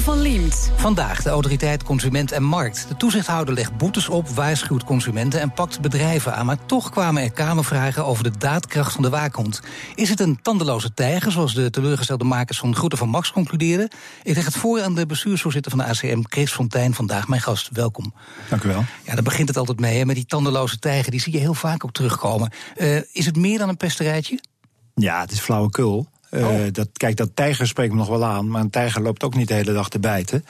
Van 0.00 0.20
Liemt. 0.20 0.70
Vandaag 0.76 1.22
de 1.22 1.30
autoriteit 1.30 1.82
Consument 1.82 2.32
en 2.32 2.42
Markt. 2.42 2.88
De 2.88 2.96
toezichthouder 2.96 3.54
legt 3.54 3.76
boetes 3.76 4.08
op, 4.08 4.28
waarschuwt 4.28 4.84
consumenten 4.84 5.40
en 5.40 5.52
pakt 5.52 5.80
bedrijven 5.80 6.34
aan. 6.34 6.46
Maar 6.46 6.66
toch 6.66 6.90
kwamen 6.90 7.22
er 7.22 7.32
kamervragen 7.32 8.04
over 8.04 8.24
de 8.24 8.38
daadkracht 8.38 8.92
van 8.92 9.02
de 9.02 9.08
waakhond. 9.10 9.60
Is 9.94 10.08
het 10.08 10.20
een 10.20 10.42
tandeloze 10.42 10.94
tijger, 10.94 11.32
zoals 11.32 11.54
de 11.54 11.70
teleurgestelde 11.70 12.24
makers 12.24 12.58
van 12.58 12.76
Groeten 12.76 12.98
van 12.98 13.08
Max 13.08 13.32
concludeerden? 13.32 13.88
Ik 14.22 14.34
leg 14.34 14.44
het 14.44 14.56
voor 14.56 14.82
aan 14.82 14.94
de 14.94 15.06
bestuursvoorzitter 15.06 15.70
van 15.70 15.80
de 15.80 15.86
ACM, 15.86 16.22
Chris 16.22 16.52
Fontijn, 16.52 16.94
vandaag 16.94 17.28
mijn 17.28 17.42
gast. 17.42 17.68
Welkom. 17.72 18.14
Dank 18.48 18.62
u 18.62 18.68
wel. 18.68 18.84
Ja, 19.04 19.14
daar 19.14 19.22
begint 19.22 19.48
het 19.48 19.56
altijd 19.56 19.80
mee, 19.80 19.98
hè, 19.98 20.04
met 20.04 20.16
die 20.16 20.26
tandeloze 20.26 20.78
tijger. 20.78 21.10
Die 21.10 21.20
zie 21.20 21.32
je 21.32 21.38
heel 21.38 21.54
vaak 21.54 21.84
ook 21.84 21.92
terugkomen. 21.92 22.52
Uh, 22.76 22.96
is 23.12 23.26
het 23.26 23.36
meer 23.36 23.58
dan 23.58 23.68
een 23.68 23.76
pesterijtje? 23.76 24.40
Ja, 24.94 25.20
het 25.20 25.32
is 25.32 25.40
flauwekul. 25.40 26.08
Uh, 26.30 26.48
dat, 26.72 26.88
kijk, 26.92 27.16
dat 27.16 27.30
tijger 27.34 27.66
spreekt 27.66 27.92
me 27.92 27.98
nog 27.98 28.08
wel 28.08 28.24
aan, 28.24 28.48
maar 28.48 28.60
een 28.60 28.70
tijger 28.70 29.02
loopt 29.02 29.22
ook 29.24 29.34
niet 29.34 29.48
de 29.48 29.54
hele 29.54 29.72
dag 29.72 29.88
te 29.88 29.98
bijten. 29.98 30.44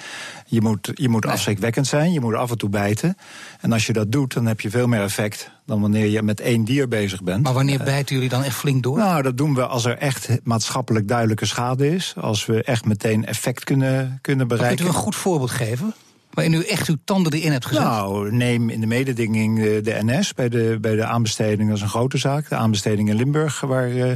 Je 0.46 0.60
moet, 0.60 0.90
je 0.94 1.08
moet 1.08 1.26
afschrikwekkend 1.26 1.86
zijn, 1.86 2.12
je 2.12 2.20
moet 2.20 2.34
af 2.34 2.50
en 2.50 2.58
toe 2.58 2.68
bijten. 2.68 3.16
En 3.60 3.72
als 3.72 3.86
je 3.86 3.92
dat 3.92 4.12
doet, 4.12 4.34
dan 4.34 4.46
heb 4.46 4.60
je 4.60 4.70
veel 4.70 4.86
meer 4.86 5.02
effect 5.02 5.50
dan 5.66 5.80
wanneer 5.80 6.06
je 6.06 6.22
met 6.22 6.40
één 6.40 6.64
dier 6.64 6.88
bezig 6.88 7.22
bent. 7.22 7.42
Maar 7.42 7.52
wanneer 7.52 7.78
bijten 7.84 8.14
jullie 8.14 8.30
dan 8.30 8.42
echt 8.42 8.56
flink 8.56 8.82
door? 8.82 8.98
Nou, 8.98 9.22
dat 9.22 9.36
doen 9.36 9.54
we 9.54 9.66
als 9.66 9.84
er 9.84 9.98
echt 9.98 10.28
maatschappelijk 10.42 11.08
duidelijke 11.08 11.46
schade 11.46 11.94
is. 11.94 12.14
Als 12.16 12.46
we 12.46 12.62
echt 12.62 12.84
meteen 12.84 13.26
effect 13.26 13.64
kunnen, 13.64 14.18
kunnen 14.20 14.48
bereiken. 14.48 14.76
Kunt 14.76 14.88
u 14.88 14.92
een 14.92 15.02
goed 15.02 15.16
voorbeeld 15.16 15.50
geven? 15.50 15.94
Waarin 16.30 16.54
u 16.54 16.62
echt 16.62 16.88
uw 16.88 16.96
tanden 17.04 17.32
erin 17.32 17.52
hebt 17.52 17.66
gezet? 17.66 17.82
Nou, 17.82 18.32
neem 18.32 18.70
in 18.70 18.80
de 18.80 18.86
mededinging 18.86 19.62
de, 19.62 19.80
de 19.80 19.98
NS 20.00 20.34
bij 20.34 20.48
de, 20.48 20.78
bij 20.80 20.96
de 20.96 21.04
aanbesteding. 21.04 21.68
Dat 21.68 21.76
is 21.76 21.82
een 21.82 21.88
grote 21.88 22.18
zaak. 22.18 22.48
De 22.48 22.54
aanbesteding 22.54 23.08
in 23.08 23.16
Limburg, 23.16 23.60
waar 23.60 23.90
uh, 23.90 24.12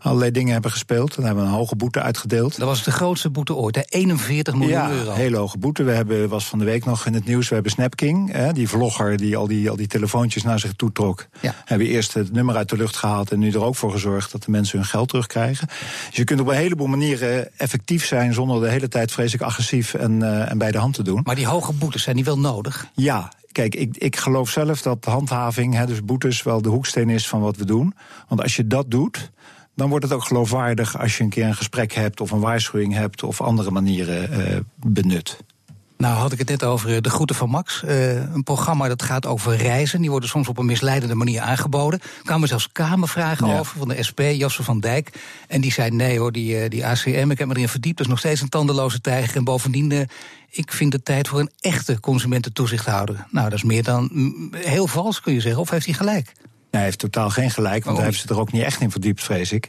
allerlei 0.00 0.30
dingen 0.30 0.52
hebben 0.52 0.70
gespeeld. 0.70 1.14
Dan 1.14 1.24
hebben 1.24 1.44
we 1.44 1.50
een 1.50 1.56
hoge 1.56 1.76
boete 1.76 2.02
uitgedeeld. 2.02 2.58
Dat 2.58 2.68
was 2.68 2.82
de 2.82 2.90
grootste 2.90 3.30
boete 3.30 3.54
ooit, 3.54 3.74
hè? 3.74 3.82
41 3.88 4.54
miljoen 4.54 4.72
ja, 4.72 4.90
euro. 4.90 5.10
Ja, 5.10 5.16
hele 5.16 5.36
hoge 5.36 5.58
boete. 5.58 5.82
We 5.82 5.90
hebben, 5.90 6.28
was 6.28 6.46
van 6.46 6.58
de 6.58 6.64
week 6.64 6.84
nog 6.84 7.06
in 7.06 7.14
het 7.14 7.24
nieuws, 7.24 7.48
we 7.48 7.54
hebben 7.54 7.72
Snapking. 7.72 8.32
Hè, 8.32 8.52
die 8.52 8.68
vlogger 8.68 9.16
die 9.16 9.36
al, 9.36 9.46
die 9.46 9.70
al 9.70 9.76
die 9.76 9.86
telefoontjes 9.86 10.42
naar 10.42 10.58
zich 10.58 10.72
toe 10.72 10.92
trok. 10.92 11.26
Ja. 11.40 11.54
Hebben 11.64 11.86
eerst 11.86 12.14
het 12.14 12.32
nummer 12.32 12.56
uit 12.56 12.68
de 12.68 12.76
lucht 12.76 12.96
gehaald... 12.96 13.32
en 13.32 13.38
nu 13.38 13.50
er 13.50 13.62
ook 13.62 13.76
voor 13.76 13.90
gezorgd 13.90 14.32
dat 14.32 14.42
de 14.42 14.50
mensen 14.50 14.78
hun 14.78 14.86
geld 14.86 15.08
terugkrijgen. 15.08 15.66
Dus 16.06 16.16
je 16.16 16.24
kunt 16.24 16.40
op 16.40 16.46
een 16.46 16.54
heleboel 16.54 16.86
manieren 16.86 17.58
effectief 17.58 18.06
zijn... 18.06 18.34
zonder 18.34 18.60
de 18.60 18.68
hele 18.68 18.88
tijd 18.88 19.12
vreselijk 19.12 19.42
agressief 19.42 19.94
en, 19.94 20.20
uh, 20.20 20.50
en 20.50 20.58
bij 20.58 20.70
de 20.70 20.78
hand 20.78 20.94
te 20.94 21.02
doen. 21.02 21.20
Maar 21.24 21.34
die 21.34 21.46
hoge 21.58 21.72
boetes, 21.72 22.02
zijn 22.02 22.16
die 22.16 22.24
wel 22.24 22.38
nodig? 22.38 22.88
Ja, 22.94 23.32
kijk, 23.52 23.74
ik, 23.74 23.96
ik 23.96 24.16
geloof 24.16 24.50
zelf 24.50 24.82
dat 24.82 25.04
handhaving, 25.04 25.74
hè, 25.74 25.86
dus 25.86 26.04
boetes, 26.04 26.42
wel 26.42 26.62
de 26.62 26.68
hoeksteen 26.68 27.10
is 27.10 27.28
van 27.28 27.40
wat 27.40 27.56
we 27.56 27.64
doen. 27.64 27.94
Want 28.28 28.42
als 28.42 28.56
je 28.56 28.66
dat 28.66 28.90
doet, 28.90 29.30
dan 29.74 29.88
wordt 29.88 30.04
het 30.04 30.14
ook 30.14 30.24
geloofwaardig 30.24 30.98
als 30.98 31.16
je 31.16 31.24
een 31.24 31.30
keer 31.30 31.46
een 31.46 31.54
gesprek 31.54 31.92
hebt 31.92 32.20
of 32.20 32.30
een 32.30 32.40
waarschuwing 32.40 32.94
hebt 32.94 33.22
of 33.22 33.40
andere 33.40 33.70
manieren 33.70 34.40
uh, 34.40 34.58
benut. 34.74 35.38
Nou 35.98 36.14
had 36.14 36.32
ik 36.32 36.38
het 36.38 36.48
net 36.48 36.64
over 36.64 36.94
eh, 36.94 37.00
De 37.00 37.10
Groeten 37.10 37.36
van 37.36 37.48
Max. 37.48 37.82
Uh, 37.84 38.14
een 38.14 38.42
programma 38.42 38.88
dat 38.88 39.02
gaat 39.02 39.26
over 39.26 39.56
reizen. 39.56 40.00
Die 40.00 40.10
worden 40.10 40.28
soms 40.28 40.48
op 40.48 40.58
een 40.58 40.66
misleidende 40.66 41.14
manier 41.14 41.40
aangeboden. 41.40 42.00
Er 42.00 42.22
kwamen 42.22 42.48
zelfs 42.48 42.72
kamervragen 42.72 43.46
ja. 43.46 43.58
over 43.58 43.78
van 43.78 43.88
de 43.88 44.02
SP, 44.08 44.20
Jasper 44.20 44.64
van 44.64 44.80
Dijk. 44.80 45.10
En 45.48 45.60
die 45.60 45.72
zei, 45.72 45.90
nee 45.90 46.18
hoor, 46.18 46.32
die, 46.32 46.68
die 46.68 46.86
ACM, 46.86 47.30
ik 47.30 47.38
heb 47.38 47.48
me 47.48 47.54
erin 47.54 47.68
verdiept... 47.68 47.96
dat 47.96 48.06
is 48.06 48.12
nog 48.12 48.20
steeds 48.20 48.40
een 48.40 48.48
tandeloze 48.48 49.00
tijger. 49.00 49.36
En 49.36 49.44
bovendien, 49.44 49.90
uh, 49.90 50.00
ik 50.50 50.72
vind 50.72 50.92
het 50.92 51.04
tijd 51.04 51.28
voor 51.28 51.40
een 51.40 51.50
echte 51.60 52.00
consumententoezichthouder. 52.00 53.26
Nou, 53.30 53.48
dat 53.48 53.58
is 53.58 53.64
meer 53.64 53.82
dan 53.82 54.10
heel 54.56 54.86
vals, 54.86 55.20
kun 55.20 55.32
je 55.32 55.40
zeggen. 55.40 55.60
Of 55.60 55.70
heeft 55.70 55.86
hij 55.86 55.94
gelijk? 55.94 56.32
Hij 56.70 56.82
heeft 56.82 56.98
totaal 56.98 57.30
geen 57.30 57.50
gelijk, 57.50 57.84
want 57.84 57.96
hij 57.96 58.06
heeft 58.06 58.20
zich 58.20 58.30
er 58.30 58.40
ook 58.40 58.52
niet 58.52 58.62
echt 58.62 58.80
in 58.80 58.90
verdiept, 58.90 59.22
vrees 59.22 59.52
ik. 59.52 59.68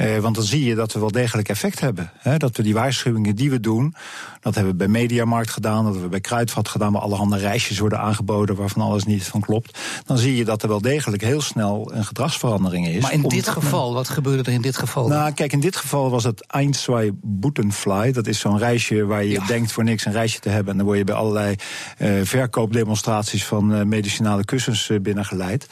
Uh, 0.00 0.18
want 0.18 0.34
dan 0.34 0.44
zie 0.44 0.64
je 0.64 0.74
dat 0.74 0.92
we 0.92 1.00
wel 1.00 1.10
degelijk 1.10 1.48
effect 1.48 1.80
hebben. 1.80 2.12
Hè? 2.18 2.36
Dat 2.36 2.56
we 2.56 2.62
die 2.62 2.74
waarschuwingen 2.74 3.36
die 3.36 3.50
we 3.50 3.60
doen, 3.60 3.94
dat 4.40 4.54
hebben 4.54 4.72
we 4.72 4.78
bij 4.78 4.88
Mediamarkt 4.88 5.50
gedaan, 5.50 5.76
dat 5.76 5.84
hebben 5.84 6.02
we 6.02 6.08
bij 6.08 6.20
Kruidvat 6.20 6.68
gedaan, 6.68 6.92
waar 6.92 7.02
allerhande 7.02 7.36
reisjes 7.36 7.78
worden 7.78 8.00
aangeboden 8.00 8.56
waarvan 8.56 8.82
alles 8.82 9.04
niet 9.04 9.24
van 9.24 9.40
klopt. 9.40 9.78
Dan 10.06 10.18
zie 10.18 10.36
je 10.36 10.44
dat 10.44 10.62
er 10.62 10.68
wel 10.68 10.80
degelijk 10.80 11.22
heel 11.22 11.40
snel 11.40 11.90
een 11.94 12.04
gedragsverandering 12.04 12.88
is. 12.88 13.02
Maar 13.02 13.12
in 13.12 13.22
dit 13.22 13.48
geval, 13.48 13.94
wat 13.94 14.08
gebeurde 14.08 14.42
er 14.42 14.52
in 14.52 14.62
dit 14.62 14.76
geval? 14.76 15.08
Nou, 15.08 15.32
kijk, 15.32 15.52
in 15.52 15.60
dit 15.60 15.76
geval 15.76 16.10
was 16.10 16.24
het 16.24 16.46
Ein, 16.46 16.74
zwei, 16.74 17.10
Boetenfly. 17.22 18.12
Dat 18.12 18.26
is 18.26 18.38
zo'n 18.38 18.58
reisje 18.58 19.04
waar 19.04 19.24
je 19.24 19.30
ja. 19.30 19.46
denkt 19.46 19.72
voor 19.72 19.84
niks 19.84 20.04
een 20.04 20.12
reisje 20.12 20.40
te 20.40 20.48
hebben. 20.48 20.70
En 20.72 20.76
dan 20.76 20.86
word 20.86 20.98
je 20.98 21.04
bij 21.04 21.14
allerlei 21.14 21.54
uh, 21.98 22.20
verkoopdemonstraties 22.22 23.44
van 23.44 23.74
uh, 23.74 23.82
medicinale 23.82 24.44
kussens 24.44 24.90
binnengeleid. 25.02 25.68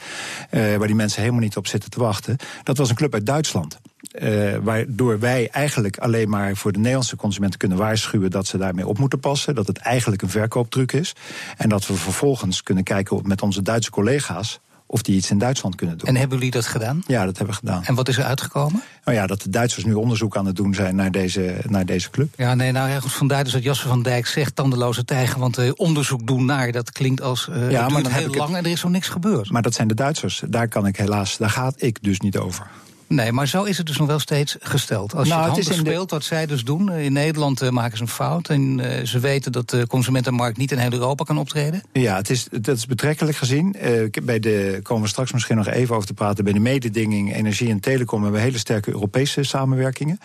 Waar 0.77 0.87
die 0.87 0.95
mensen 0.95 1.21
helemaal 1.21 1.41
niet 1.41 1.57
op 1.57 1.67
zitten 1.67 1.89
te 1.89 1.99
wachten. 1.99 2.37
Dat 2.63 2.77
was 2.77 2.89
een 2.89 2.95
club 2.95 3.13
uit 3.13 3.25
Duitsland. 3.25 3.79
Uh, 4.21 4.55
waardoor 4.61 5.19
wij 5.19 5.49
eigenlijk 5.51 5.97
alleen 5.97 6.29
maar 6.29 6.55
voor 6.55 6.71
de 6.71 6.77
Nederlandse 6.77 7.15
consumenten 7.15 7.59
kunnen 7.59 7.77
waarschuwen 7.77 8.31
dat 8.31 8.47
ze 8.47 8.57
daarmee 8.57 8.87
op 8.87 8.97
moeten 8.97 9.19
passen. 9.19 9.55
Dat 9.55 9.67
het 9.67 9.77
eigenlijk 9.77 10.21
een 10.21 10.29
verkooptruc 10.29 10.91
is. 10.91 11.15
En 11.57 11.69
dat 11.69 11.87
we 11.87 11.93
vervolgens 11.93 12.63
kunnen 12.63 12.83
kijken 12.83 13.21
met 13.23 13.41
onze 13.41 13.61
Duitse 13.61 13.91
collega's 13.91 14.59
of 14.91 15.01
die 15.01 15.15
iets 15.15 15.29
in 15.29 15.37
Duitsland 15.37 15.75
kunnen 15.75 15.97
doen. 15.97 16.07
En 16.07 16.15
hebben 16.15 16.37
jullie 16.37 16.51
dat 16.51 16.65
gedaan? 16.65 17.03
Ja, 17.07 17.25
dat 17.25 17.37
hebben 17.37 17.55
we 17.55 17.59
gedaan. 17.59 17.83
En 17.83 17.95
wat 17.95 18.07
is 18.07 18.17
er 18.17 18.23
uitgekomen? 18.23 18.83
Nou 19.03 19.17
ja, 19.17 19.27
dat 19.27 19.41
de 19.41 19.49
Duitsers 19.49 19.85
nu 19.85 19.93
onderzoek 19.93 20.37
aan 20.37 20.45
het 20.45 20.55
doen 20.55 20.73
zijn 20.73 20.95
naar 20.95 21.11
deze, 21.11 21.61
naar 21.67 21.85
deze 21.85 22.09
club. 22.09 22.33
Ja, 22.37 22.53
nee, 22.53 22.71
nou 22.71 22.89
ergens 22.89 23.13
vandaar 23.13 23.43
dus 23.43 23.53
dat 23.53 23.63
Jasper 23.63 23.89
van 23.89 24.03
Dijk 24.03 24.27
zegt 24.27 24.55
tandeloze 24.55 25.05
tijger, 25.05 25.39
want 25.39 25.59
uh, 25.59 25.71
onderzoek 25.75 26.27
doen 26.27 26.45
naar, 26.45 26.71
dat 26.71 26.91
klinkt 26.91 27.21
als 27.21 27.47
uh, 27.49 27.71
ja, 27.71 27.89
maar 27.89 28.03
dan 28.03 28.11
heel 28.11 28.33
lang 28.33 28.49
het... 28.49 28.57
en 28.57 28.65
er 28.65 28.71
is 28.71 28.79
zo 28.79 28.89
niks 28.89 29.07
gebeurd. 29.07 29.49
Maar 29.51 29.61
dat 29.61 29.73
zijn 29.73 29.87
de 29.87 29.93
Duitsers. 29.93 30.43
Daar 30.47 30.67
kan 30.67 30.85
ik 30.85 30.97
helaas, 30.97 31.37
daar 31.37 31.49
gaat 31.49 31.73
ik 31.77 32.03
dus 32.03 32.19
niet 32.19 32.37
over. 32.37 32.67
Nee, 33.09 33.31
maar 33.31 33.47
zo 33.47 33.63
is 33.63 33.77
het 33.77 33.85
dus 33.85 33.97
nog 33.97 34.07
wel 34.07 34.19
steeds 34.19 34.55
gesteld. 34.59 35.15
Als 35.15 35.27
nou, 35.27 35.41
je 35.41 35.47
het, 35.47 35.57
het 35.57 35.67
handig 35.67 35.87
speelt, 35.87 36.09
de... 36.09 36.15
wat 36.15 36.23
zij 36.23 36.45
dus 36.45 36.63
doen. 36.63 36.91
In 36.91 37.13
Nederland 37.13 37.61
uh, 37.61 37.69
maken 37.69 37.97
ze 37.97 38.03
een 38.03 38.09
fout. 38.09 38.49
En 38.49 38.79
uh, 38.79 39.05
ze 39.05 39.19
weten 39.19 39.51
dat 39.51 39.69
de 39.69 39.87
consumentenmarkt 39.87 40.57
niet 40.57 40.71
in 40.71 40.77
heel 40.77 40.93
Europa 40.93 41.23
kan 41.23 41.37
optreden. 41.37 41.81
Ja, 41.91 42.15
het 42.15 42.29
is, 42.29 42.47
dat 42.61 42.77
is 42.77 42.85
betrekkelijk 42.85 43.37
gezien. 43.37 43.75
Uh, 43.83 44.09
bij 44.23 44.39
de, 44.39 44.79
komen 44.83 45.03
we 45.03 45.09
straks 45.09 45.31
misschien 45.31 45.55
nog 45.55 45.67
even 45.67 45.95
over 45.95 46.07
te 46.07 46.13
praten. 46.13 46.43
Bij 46.43 46.53
de 46.53 46.59
mededinging, 46.59 47.35
energie 47.35 47.69
en 47.69 47.79
telecom 47.79 48.21
hebben 48.21 48.39
we 48.39 48.45
hele 48.45 48.57
sterke 48.57 48.91
Europese 48.91 49.43
samenwerkingen. 49.43 50.19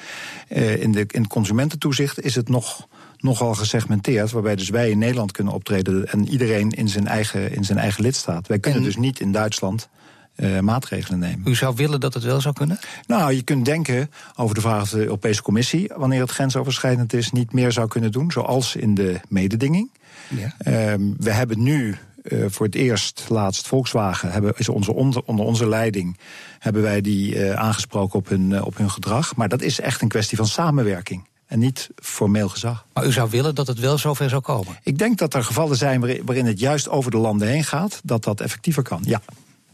in, 0.49 0.93
de, 0.93 1.05
in 1.09 1.23
het 1.23 1.31
consumententoezicht 1.31 2.21
is 2.21 2.35
het 2.35 2.49
nog 2.49 2.87
nogal 3.19 3.55
gesegmenteerd. 3.55 4.31
Waarbij 4.31 4.57
dus 4.57 4.69
wij 4.69 4.91
in 4.91 4.99
Nederland 4.99 5.33
kunnen 5.33 5.53
optreden 5.53 6.09
en 6.09 6.29
iedereen 6.29 6.71
in 6.71 6.89
zijn 6.89 7.07
eigen, 7.07 7.53
in 7.55 7.65
zijn 7.65 7.79
eigen 7.79 8.03
lidstaat. 8.03 8.47
Wij 8.47 8.59
kunnen 8.59 8.81
en... 8.81 8.87
dus 8.87 8.97
niet 8.97 9.21
in 9.21 9.33
Duitsland 9.33 9.89
uh, 10.37 10.61
maatregelen 10.61 11.19
nemen. 11.19 11.49
U 11.51 11.55
zou 11.55 11.75
willen 11.77 12.01
dat 12.01 12.15
het 12.15 12.23
wel 12.23 12.41
zou 12.41 12.55
kunnen? 12.55 12.79
Nou, 13.07 13.33
je 13.33 13.43
kunt 13.43 13.65
denken 13.65 14.11
over 14.37 14.55
de 14.55 14.61
vraag 14.61 14.83
of 14.83 14.91
de 14.91 15.03
Europese 15.03 15.43
Commissie, 15.43 15.91
wanneer 15.97 16.21
het 16.21 16.31
grensoverschrijdend 16.31 17.13
is, 17.13 17.31
niet 17.31 17.53
meer 17.53 17.73
zou 17.73 17.89
kunnen 17.89 18.13
doen, 18.13 18.31
zoals 18.31 18.77
in 18.77 18.95
de 18.95 19.21
mededinging. 19.29 19.91
Ja. 20.29 20.93
Um, 20.93 21.15
we 21.19 21.31
hebben 21.31 21.63
nu 21.63 21.97
uh, 22.23 22.45
voor 22.49 22.67
het 22.67 22.75
eerst, 22.75 23.25
laatst 23.29 23.67
Volkswagen, 23.67 24.33
hebben, 24.33 24.53
is 24.57 24.69
onze 24.69 24.95
onder, 24.95 25.23
onder 25.25 25.47
onze 25.47 25.69
leiding, 25.69 26.19
hebben 26.59 26.83
wij 26.83 27.01
die 27.01 27.35
uh, 27.35 27.53
aangesproken 27.53 28.19
op 28.19 28.29
hun, 28.29 28.63
op 28.63 28.77
hun 28.77 28.91
gedrag. 28.91 29.37
Maar 29.37 29.49
dat 29.49 29.63
is 29.63 29.81
echt 29.81 30.03
een 30.03 30.09
kwestie 30.09 30.37
van 30.37 30.47
samenwerking 30.47 31.25
en 31.47 31.59
niet 31.59 31.89
formeel 32.03 32.49
gezag. 32.49 32.85
Maar 32.93 33.07
u 33.07 33.13
zou 33.13 33.31
willen 33.31 33.55
dat 33.55 33.67
het 33.67 33.79
wel 33.79 33.99
zover 33.99 34.29
zou 34.29 34.43
komen? 34.43 34.79
Ik 34.83 34.99
denk 34.99 35.19
dat 35.19 35.35
er 35.35 35.45
gevallen 35.45 35.77
zijn 35.77 36.01
waarin 36.01 36.47
het 36.47 36.61
juist 36.61 36.89
over 36.89 37.11
de 37.11 37.17
landen 37.17 37.49
heen 37.49 37.65
gaat, 37.65 38.01
dat 38.05 38.25
dat 38.25 38.41
effectiever 38.41 38.83
kan, 38.83 39.03
ja. 39.05 39.21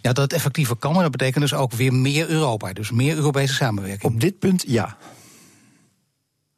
Ja, 0.03 0.13
dat 0.13 0.25
het 0.25 0.33
effectiever 0.33 0.77
kan, 0.77 0.93
maar 0.93 1.03
dat 1.03 1.11
betekent 1.11 1.43
dus 1.43 1.55
ook 1.55 1.73
weer 1.73 1.95
meer 1.95 2.29
Europa. 2.29 2.73
Dus 2.73 2.91
meer 2.91 3.17
Europese 3.17 3.55
samenwerking. 3.55 4.13
Op 4.13 4.21
dit 4.21 4.39
punt 4.39 4.65
ja. 4.67 4.97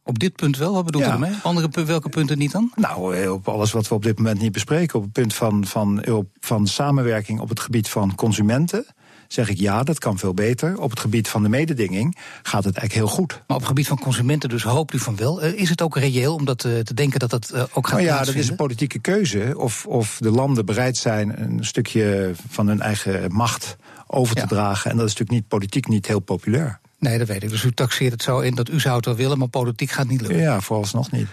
Op 0.05 0.19
dit 0.19 0.37
punt 0.37 0.57
wel? 0.57 0.73
Wat 0.73 0.85
bedoelt 0.85 1.05
ja. 1.05 1.11
u 1.11 1.13
ermee? 1.13 1.35
Andere, 1.43 1.85
welke 1.85 2.09
punten 2.09 2.39
niet 2.39 2.53
dan? 2.53 2.73
Nou, 2.75 3.29
op 3.29 3.49
alles 3.49 3.73
wat 3.73 3.89
we 3.89 3.95
op 3.95 4.03
dit 4.03 4.19
moment 4.19 4.41
niet 4.41 4.53
bespreken. 4.53 4.99
Op 4.99 5.03
het 5.03 5.13
punt 5.13 5.35
van, 5.35 5.67
van, 5.67 6.05
van 6.41 6.67
samenwerking 6.67 7.41
op 7.41 7.49
het 7.49 7.61
gebied 7.61 7.89
van 7.89 8.15
consumenten 8.15 8.87
zeg 9.33 9.49
ik 9.49 9.59
ja, 9.59 9.83
dat 9.83 9.99
kan 9.99 10.19
veel 10.19 10.35
beter. 10.35 10.79
Op 10.79 10.91
het 10.91 11.01
gebied 11.01 11.29
van 11.29 11.43
de 11.43 11.49
mededinging 11.49 12.17
gaat 12.43 12.65
het 12.65 12.77
eigenlijk 12.77 12.93
heel 12.93 13.17
goed. 13.17 13.33
Maar 13.33 13.57
op 13.57 13.63
het 13.63 13.67
gebied 13.67 13.87
van 13.87 13.99
consumenten 13.99 14.49
dus 14.49 14.63
hoopt 14.63 14.95
u 14.95 14.99
van 14.99 15.17
wel. 15.17 15.45
Uh, 15.45 15.61
is 15.61 15.69
het 15.69 15.83
ook 15.83 15.97
reëel 15.97 16.35
om 16.35 16.45
dat 16.45 16.59
te 16.59 16.95
denken 16.95 17.19
dat 17.19 17.31
dat 17.31 17.51
uh, 17.55 17.63
ook 17.73 17.89
gaat 17.89 17.99
nou 17.99 18.11
ja, 18.11 18.25
dat 18.25 18.35
is 18.35 18.49
een 18.49 18.57
politieke 18.57 18.99
keuze. 18.99 19.55
Of, 19.57 19.87
of 19.87 20.19
de 20.21 20.31
landen 20.31 20.67
bereid 20.67 20.97
zijn 20.97 21.43
een 21.43 21.65
stukje 21.65 22.33
van 22.49 22.69
hun 22.69 22.81
eigen 22.81 23.33
macht 23.33 23.77
over 24.07 24.35
te 24.35 24.41
ja. 24.41 24.47
dragen. 24.47 24.91
En 24.91 24.97
dat 24.97 25.07
is 25.07 25.13
natuurlijk 25.13 25.41
niet 25.41 25.49
politiek 25.49 25.89
niet 25.89 26.07
heel 26.07 26.21
populair. 26.21 26.81
Nee, 26.99 27.19
dat 27.19 27.29
weet 27.29 27.43
ik. 27.43 27.49
Dus 27.51 27.65
u 27.65 27.73
taxeert 27.73 28.13
het 28.13 28.23
zo 28.23 28.39
in 28.39 28.55
dat 28.55 28.69
u 28.69 28.81
zou 28.81 28.97
het 28.97 29.05
wel 29.05 29.15
willen, 29.15 29.39
maar 29.39 29.49
politiek 29.49 29.91
gaat 29.91 30.09
niet 30.09 30.21
lukken. 30.21 30.39
Ja, 30.39 30.61
vooralsnog 30.61 31.11
niet. 31.11 31.27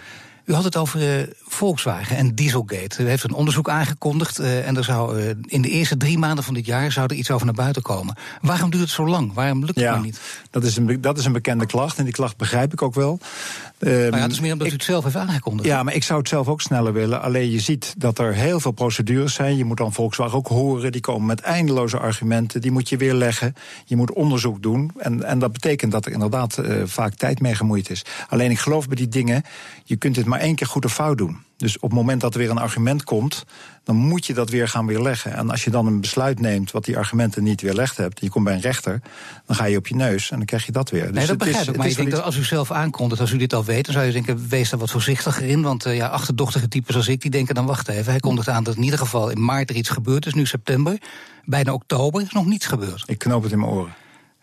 U 0.44 0.54
had 0.54 0.64
het 0.64 0.76
over 0.76 1.18
uh, 1.20 1.26
Volkswagen 1.46 2.16
en 2.16 2.34
Dieselgate. 2.34 3.02
U 3.02 3.08
heeft 3.08 3.24
een 3.24 3.34
onderzoek 3.34 3.68
aangekondigd 3.68 4.40
uh, 4.40 4.68
en 4.68 4.76
er 4.76 4.84
zou, 4.84 5.20
uh, 5.20 5.30
in 5.46 5.62
de 5.62 5.68
eerste 5.68 5.96
drie 5.96 6.18
maanden 6.18 6.44
van 6.44 6.54
dit 6.54 6.66
jaar 6.66 6.92
zou 6.92 7.06
er 7.06 7.16
iets 7.16 7.30
over 7.30 7.46
naar 7.46 7.54
buiten 7.54 7.82
komen. 7.82 8.16
Waarom 8.40 8.70
duurt 8.70 8.82
het 8.82 8.92
zo 8.92 9.06
lang? 9.06 9.32
Waarom 9.34 9.58
lukt 9.58 9.74
het 9.74 9.84
ja, 9.84 9.92
maar 9.92 10.00
niet? 10.00 10.20
Dat 10.50 10.64
is, 10.64 10.76
een, 10.76 11.00
dat 11.00 11.18
is 11.18 11.24
een 11.24 11.32
bekende 11.32 11.66
klacht 11.66 11.98
en 11.98 12.04
die 12.04 12.12
klacht 12.12 12.36
begrijp 12.36 12.72
ik 12.72 12.82
ook 12.82 12.94
wel. 12.94 13.18
Um, 13.78 14.10
maar 14.10 14.18
ja, 14.18 14.24
het 14.24 14.32
is 14.32 14.40
meer 14.40 14.52
omdat 14.52 14.66
ik, 14.66 14.72
u 14.72 14.76
het 14.76 14.84
zelf 14.84 15.04
heeft 15.04 15.16
aangekondigd. 15.16 15.68
Ja, 15.68 15.82
maar 15.82 15.94
ik 15.94 16.02
zou 16.02 16.18
het 16.18 16.28
zelf 16.28 16.48
ook 16.48 16.60
sneller 16.60 16.92
willen. 16.92 17.22
Alleen 17.22 17.50
je 17.50 17.60
ziet 17.60 17.94
dat 17.96 18.18
er 18.18 18.34
heel 18.34 18.60
veel 18.60 18.70
procedures 18.70 19.34
zijn. 19.34 19.56
Je 19.56 19.64
moet 19.64 19.76
dan 19.76 19.92
Volkswagen 19.92 20.38
ook 20.38 20.48
horen. 20.48 20.92
Die 20.92 21.00
komen 21.00 21.26
met 21.26 21.40
eindeloze 21.40 21.98
argumenten. 21.98 22.60
Die 22.60 22.70
moet 22.70 22.88
je 22.88 22.96
weer 22.96 23.14
leggen. 23.14 23.54
Je 23.84 23.96
moet 23.96 24.12
onderzoek 24.12 24.62
doen. 24.62 24.90
En, 24.96 25.24
en 25.24 25.38
dat 25.38 25.52
betekent 25.52 25.92
dat 25.92 26.06
er 26.06 26.12
inderdaad 26.12 26.58
vaak 26.84 27.14
tijd 27.14 27.40
mee 27.40 27.54
gemoeid 27.54 27.90
is. 27.90 28.04
Alleen 28.28 28.50
ik 28.50 28.58
geloof 28.58 28.86
bij 28.86 28.96
die 28.96 29.08
dingen, 29.08 29.42
je 29.84 29.96
kunt 29.96 30.14
dit 30.14 30.26
maar 30.30 30.40
één 30.40 30.54
keer 30.54 30.66
goed 30.66 30.84
of 30.84 30.92
fout 30.92 31.18
doen. 31.18 31.38
Dus 31.56 31.76
op 31.76 31.82
het 31.90 31.92
moment 31.92 32.20
dat 32.20 32.34
er 32.34 32.40
weer 32.40 32.50
een 32.50 32.58
argument 32.58 33.04
komt, 33.04 33.44
dan 33.84 33.96
moet 33.96 34.26
je 34.26 34.34
dat 34.34 34.50
weer 34.50 34.68
gaan 34.68 34.86
weerleggen. 34.86 35.32
En 35.32 35.50
als 35.50 35.64
je 35.64 35.70
dan 35.70 35.86
een 35.86 36.00
besluit 36.00 36.40
neemt 36.40 36.70
wat 36.70 36.84
die 36.84 36.96
argumenten 36.96 37.42
niet 37.42 37.60
weerlegd 37.60 37.96
hebt, 37.96 38.20
je 38.20 38.30
komt 38.30 38.44
bij 38.44 38.54
een 38.54 38.60
rechter, 38.60 39.02
dan 39.46 39.56
ga 39.56 39.64
je 39.64 39.76
op 39.76 39.86
je 39.86 39.94
neus 39.94 40.30
en 40.30 40.36
dan 40.36 40.46
krijg 40.46 40.66
je 40.66 40.72
dat 40.72 40.90
weer. 40.90 41.06
Dus 41.06 41.14
nee, 41.14 41.26
dat 41.26 41.38
begrijp 41.38 41.68
ik. 41.68 41.76
Maar 41.76 41.86
ik 41.86 41.96
denk 41.96 42.10
dat 42.10 42.22
als 42.22 42.36
u 42.36 42.44
zelf 42.44 42.70
aankondigt, 42.70 43.20
als 43.20 43.32
u 43.32 43.36
dit 43.36 43.54
al 43.54 43.64
weet, 43.64 43.84
dan 43.84 43.94
zou 43.94 44.06
je 44.06 44.12
denken, 44.12 44.48
wees 44.48 44.70
daar 44.70 44.80
wat 44.80 44.90
voorzichtiger 44.90 45.46
in. 45.46 45.62
Want 45.62 45.86
uh, 45.86 45.96
ja, 45.96 46.06
achterdochtige 46.06 46.68
types 46.68 46.96
als 46.96 47.08
ik, 47.08 47.20
die 47.20 47.30
denken 47.30 47.54
dan 47.54 47.66
wacht 47.66 47.88
even. 47.88 48.10
Hij 48.10 48.20
kondigt 48.20 48.48
aan 48.48 48.64
dat 48.64 48.76
in 48.76 48.82
ieder 48.82 48.98
geval 48.98 49.30
in 49.30 49.44
maart 49.44 49.70
er 49.70 49.76
iets 49.76 49.88
gebeurt. 49.88 50.22
Dus 50.22 50.34
nu 50.34 50.46
september, 50.46 50.98
bijna 51.44 51.72
oktober 51.72 52.22
is 52.22 52.32
nog 52.32 52.46
niets 52.46 52.66
gebeurd. 52.66 53.02
Ik 53.06 53.18
knoop 53.18 53.42
het 53.42 53.52
in 53.52 53.58
mijn 53.58 53.70
oren. 53.70 53.94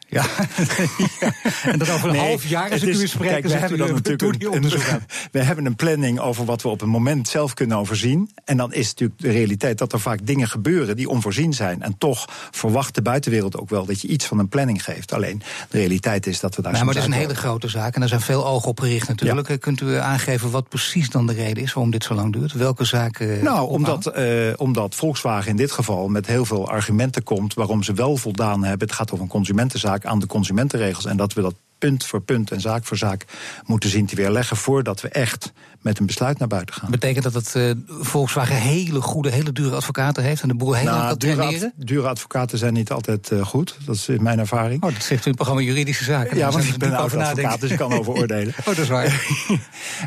Ja. 0.10 0.26
ja. 1.20 1.34
En 1.64 1.80
dat 1.80 1.90
over 1.90 2.08
een 2.08 2.16
nee, 2.16 2.28
half 2.28 2.46
jaar, 2.46 2.72
als 2.72 2.84
ik 2.84 2.96
u 2.96 3.08
spreken, 3.08 3.42
kijk, 3.42 3.48
we 3.48 3.60
hebben 3.60 3.78
dan 3.78 3.94
natuurlijk 3.94 4.44
een, 4.44 4.64
een, 4.64 5.02
we 5.32 5.42
hebben 5.44 5.66
een 5.66 5.76
planning 5.76 6.20
over 6.20 6.46
wat 6.46 6.62
we 6.62 6.68
op 6.68 6.82
een 6.82 6.90
moment 6.90 7.28
zelf 7.28 7.54
kunnen 7.54 7.78
overzien. 7.78 8.32
En 8.46 8.58
dan 8.58 8.74
is 8.74 8.88
natuurlijk 8.88 9.20
de 9.20 9.32
realiteit 9.32 9.78
dat 9.78 9.94
er 9.94 10.00
vaak 10.00 10.20
dingen 10.24 10.48
gebeuren 10.48 10.96
die 10.96 11.10
onvoorzien 11.10 11.54
zijn. 11.54 11.82
En 11.82 11.98
toch 11.98 12.26
verwacht 12.52 12.96
de 12.96 13.02
buitenwereld 13.02 13.58
ook 13.58 13.70
wel 13.70 13.86
dat 13.86 14.02
je 14.02 14.08
iets 14.08 14.26
van 14.26 14.40
een 14.40 14.50
planning 14.50 14.84
geeft. 14.84 15.14
Alleen 15.14 15.42
de 15.70 15.78
realiteit 15.78 16.28
is 16.28 16.40
dat 16.40 16.56
we 16.56 16.62
daar. 16.62 16.76
Ja, 16.76 16.84
maar 16.84 16.94
dat 16.94 17.04
is 17.04 17.10
een 17.10 17.16
hele 17.16 17.36
grote 17.36 17.68
zaak 17.68 17.94
en 17.94 18.00
daar 18.00 18.10
zijn 18.10 18.22
veel 18.22 18.48
ogen 18.48 18.70
op 18.70 18.80
gericht 18.80 19.08
natuurlijk. 19.08 19.48
Ja. 19.48 19.58
Kunt 19.58 19.82
u 19.82 19.96
aangeven 19.96 20.52
wat 20.52 20.70
precies 20.70 21.10
dan 21.10 21.28
de 21.28 21.34
reden 21.34 21.64
is 21.64 21.74
waarom 21.74 21.92
dit 21.92 22.04
zo 22.04 22.14
lang 22.14 22.34
duurt? 22.34 22.54
Welke 22.54 22.84
zaken? 22.84 23.44
Nou, 23.44 23.70
omdat, 23.70 24.18
uh, 24.18 24.54
omdat 24.56 24.96
Volkswagen 24.96 25.50
in 25.50 25.58
dit 25.58 25.72
geval 25.72 26.08
met 26.08 26.28
heel 26.28 26.46
veel 26.46 26.70
argumenten 26.70 27.24
komt 27.24 27.54
waarom 27.54 27.84
ze 27.84 27.94
wel 27.94 28.18
voldaan 28.18 28.64
hebben. 28.64 28.88
Het 28.88 28.96
gaat 28.96 29.12
over 29.12 29.24
een 29.24 29.32
consumentenzaak 29.32 29.97
aan 30.06 30.20
de 30.20 30.28
consumentenregels. 30.28 31.06
En 31.06 31.18
dat 31.18 31.34
we 31.34 31.42
dat 31.42 31.56
punt 31.78 32.06
voor 32.06 32.22
punt 32.22 32.52
en 32.52 32.62
zaak 32.62 32.86
voor 32.86 32.98
zaak 32.98 33.26
moeten 33.66 33.90
zien 33.90 34.06
te 34.06 34.16
weerleggen 34.16 34.58
voordat 34.58 35.02
we 35.02 35.10
echt 35.10 35.54
met 35.82 36.00
een 36.00 36.06
besluit 36.06 36.40
naar 36.40 36.48
buiten 36.48 36.76
gaan. 36.76 36.92
Betekent 36.92 37.24
dat 37.24 37.34
het 37.34 37.54
uh, 37.56 37.72
Volkswagen 37.88 38.56
hele 38.56 39.02
goede, 39.02 39.30
hele 39.30 39.52
dure 39.52 39.76
advocaten 39.76 40.24
heeft 40.24 40.42
en 40.42 40.48
de 40.48 40.56
boer 40.56 40.76
heel 40.76 40.86
nou, 40.86 40.98
lang 40.98 41.10
kan 41.10 41.18
dure? 41.18 41.66
Ad, 41.66 41.72
dure 41.76 42.08
advocaten 42.08 42.58
zijn 42.58 42.74
niet 42.74 42.92
altijd 42.92 43.32
uh, 43.32 43.46
goed, 43.46 43.78
dat 43.86 43.96
is 43.96 44.08
mijn 44.20 44.40
ervaring. 44.40 44.84
Oh, 44.84 44.94
dat 44.94 45.04
zegt 45.04 45.12
u 45.12 45.14
in 45.14 45.22
het 45.24 45.36
programma 45.36 45.62
Juridische 45.62 46.04
Zaken. 46.04 46.38
Ja, 46.38 46.52
want 46.52 46.64
ik 46.64 46.78
ben 46.78 46.94
oud 46.94 47.16
advocaat, 47.16 47.62
dus 47.62 47.72
ik 47.72 47.78
kan 47.78 47.94
over 47.94 48.14
oordelen. 48.14 48.54
oh, 48.60 48.66
dat 48.66 48.78
is 48.78 48.88
waar. 48.88 49.26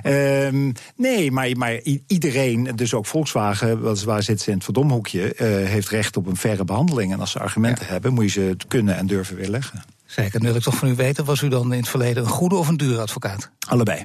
um, 0.05 0.73
nee, 0.97 1.33
maar, 1.33 1.51
maar 1.57 1.81
iedereen, 2.07 2.73
dus 2.75 2.95
ook 2.95 3.07
Volkswagen, 3.07 4.05
waar 4.05 4.23
zit 4.23 4.41
ze 4.41 4.49
in 4.49 4.55
het 4.55 4.65
verdomhoekje, 4.65 5.35
uh, 5.35 5.69
heeft 5.69 5.89
recht 5.89 6.17
op 6.17 6.27
een 6.27 6.37
verre 6.37 6.65
behandeling. 6.65 7.13
En 7.13 7.21
als 7.21 7.31
ze 7.31 7.39
argumenten 7.39 7.85
ja. 7.85 7.93
hebben, 7.93 8.13
moet 8.13 8.25
je 8.25 8.31
ze 8.31 8.57
kunnen 8.69 8.97
en 8.97 9.07
durven 9.07 9.37
weerleggen. 9.37 9.85
Zeker, 10.11 10.33
dan 10.33 10.49
wil 10.49 10.57
ik 10.57 10.63
toch 10.63 10.77
van 10.77 10.89
u 10.89 10.95
weten, 10.95 11.25
was 11.25 11.43
u 11.43 11.49
dan 11.49 11.73
in 11.73 11.79
het 11.79 11.89
verleden 11.89 12.23
een 12.23 12.29
goede 12.29 12.55
of 12.55 12.69
een 12.69 12.77
dure 12.77 13.01
advocaat? 13.01 13.51
Allebei. 13.69 14.05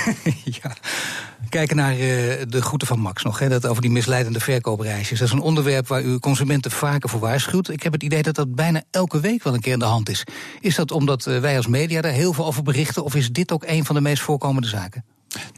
ja. 0.62 0.76
Kijken 1.48 1.76
naar 1.76 1.92
uh, 1.92 1.98
de 2.48 2.62
groeten 2.62 2.88
van 2.88 2.98
Max 2.98 3.22
nog, 3.22 3.38
hè, 3.38 3.48
dat 3.48 3.66
over 3.66 3.82
die 3.82 3.90
misleidende 3.90 4.40
verkoopreisjes. 4.40 5.18
Dat 5.18 5.28
is 5.28 5.34
een 5.34 5.40
onderwerp 5.40 5.86
waar 5.86 6.02
u 6.02 6.18
consumenten 6.18 6.70
vaker 6.70 7.08
voor 7.08 7.20
waarschuwt. 7.20 7.68
Ik 7.68 7.82
heb 7.82 7.92
het 7.92 8.02
idee 8.02 8.22
dat 8.22 8.34
dat 8.34 8.54
bijna 8.54 8.82
elke 8.90 9.20
week 9.20 9.42
wel 9.42 9.54
een 9.54 9.60
keer 9.60 9.72
in 9.72 9.78
de 9.78 9.84
hand 9.84 10.08
is. 10.08 10.24
Is 10.60 10.74
dat 10.74 10.90
omdat 10.90 11.26
uh, 11.26 11.38
wij 11.38 11.56
als 11.56 11.66
media 11.66 12.00
daar 12.00 12.12
heel 12.12 12.32
veel 12.32 12.46
over 12.46 12.62
berichten, 12.62 13.04
of 13.04 13.14
is 13.14 13.30
dit 13.30 13.52
ook 13.52 13.64
een 13.66 13.84
van 13.84 13.94
de 13.94 14.00
meest 14.00 14.22
voorkomende 14.22 14.68
zaken? 14.68 15.04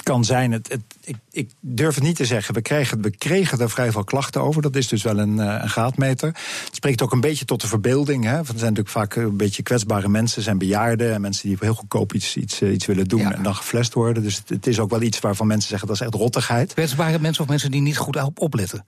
Het 0.05 0.13
kan 0.13 0.25
zijn, 0.25 0.53
het, 0.53 0.69
het, 0.69 0.83
ik, 1.05 1.17
ik, 1.31 1.51
durf 1.61 1.95
het 1.95 2.05
niet 2.05 2.17
te 2.17 2.25
zeggen. 2.25 2.55
We 2.55 2.63
kregen, 2.63 3.03
we 3.03 3.11
kregen 3.11 3.59
er 3.59 3.71
vrij 3.71 3.93
veel 3.93 4.05
klachten 4.05 4.43
over. 4.43 4.63
Dat 4.63 4.77
is 4.77 4.89
dus 4.89 5.03
wel 5.03 5.19
een, 5.19 5.39
een 5.39 5.69
graadmeter. 5.69 6.29
Het 6.29 6.75
spreekt 6.75 7.03
ook 7.03 7.13
een 7.13 7.21
beetje 7.21 7.45
tot 7.45 7.61
de 7.61 7.67
verbeelding. 7.67 8.25
Hè. 8.25 8.37
Er 8.37 8.45
zijn 8.45 8.59
natuurlijk 8.59 8.89
vaak 8.89 9.15
een 9.15 9.37
beetje 9.37 9.63
kwetsbare 9.63 10.09
mensen, 10.09 10.43
zijn 10.43 10.59
bejaarden... 10.59 11.13
en 11.13 11.21
mensen 11.21 11.49
die 11.49 11.57
heel 11.61 11.75
goedkoop 11.75 12.13
iets, 12.13 12.37
iets, 12.37 12.63
iets 12.63 12.87
willen 12.87 13.09
doen 13.09 13.21
ja. 13.21 13.33
en 13.33 13.43
dan 13.43 13.55
geflest 13.55 13.95
worden. 13.95 14.23
Dus 14.23 14.37
het, 14.37 14.49
het, 14.49 14.67
is 14.67 14.79
ook 14.79 14.91
wel 14.91 15.03
iets 15.03 15.21
waarvan 15.21 15.47
mensen 15.47 15.69
zeggen 15.69 15.89
dat 15.89 15.97
is 15.97 16.03
echt 16.03 16.15
rottigheid. 16.15 16.73
Kwetsbare 16.73 17.19
mensen 17.19 17.43
of 17.43 17.49
mensen 17.49 17.71
die 17.71 17.81
niet 17.81 17.99
goed 17.99 18.23
op 18.23 18.41
opletten? 18.41 18.85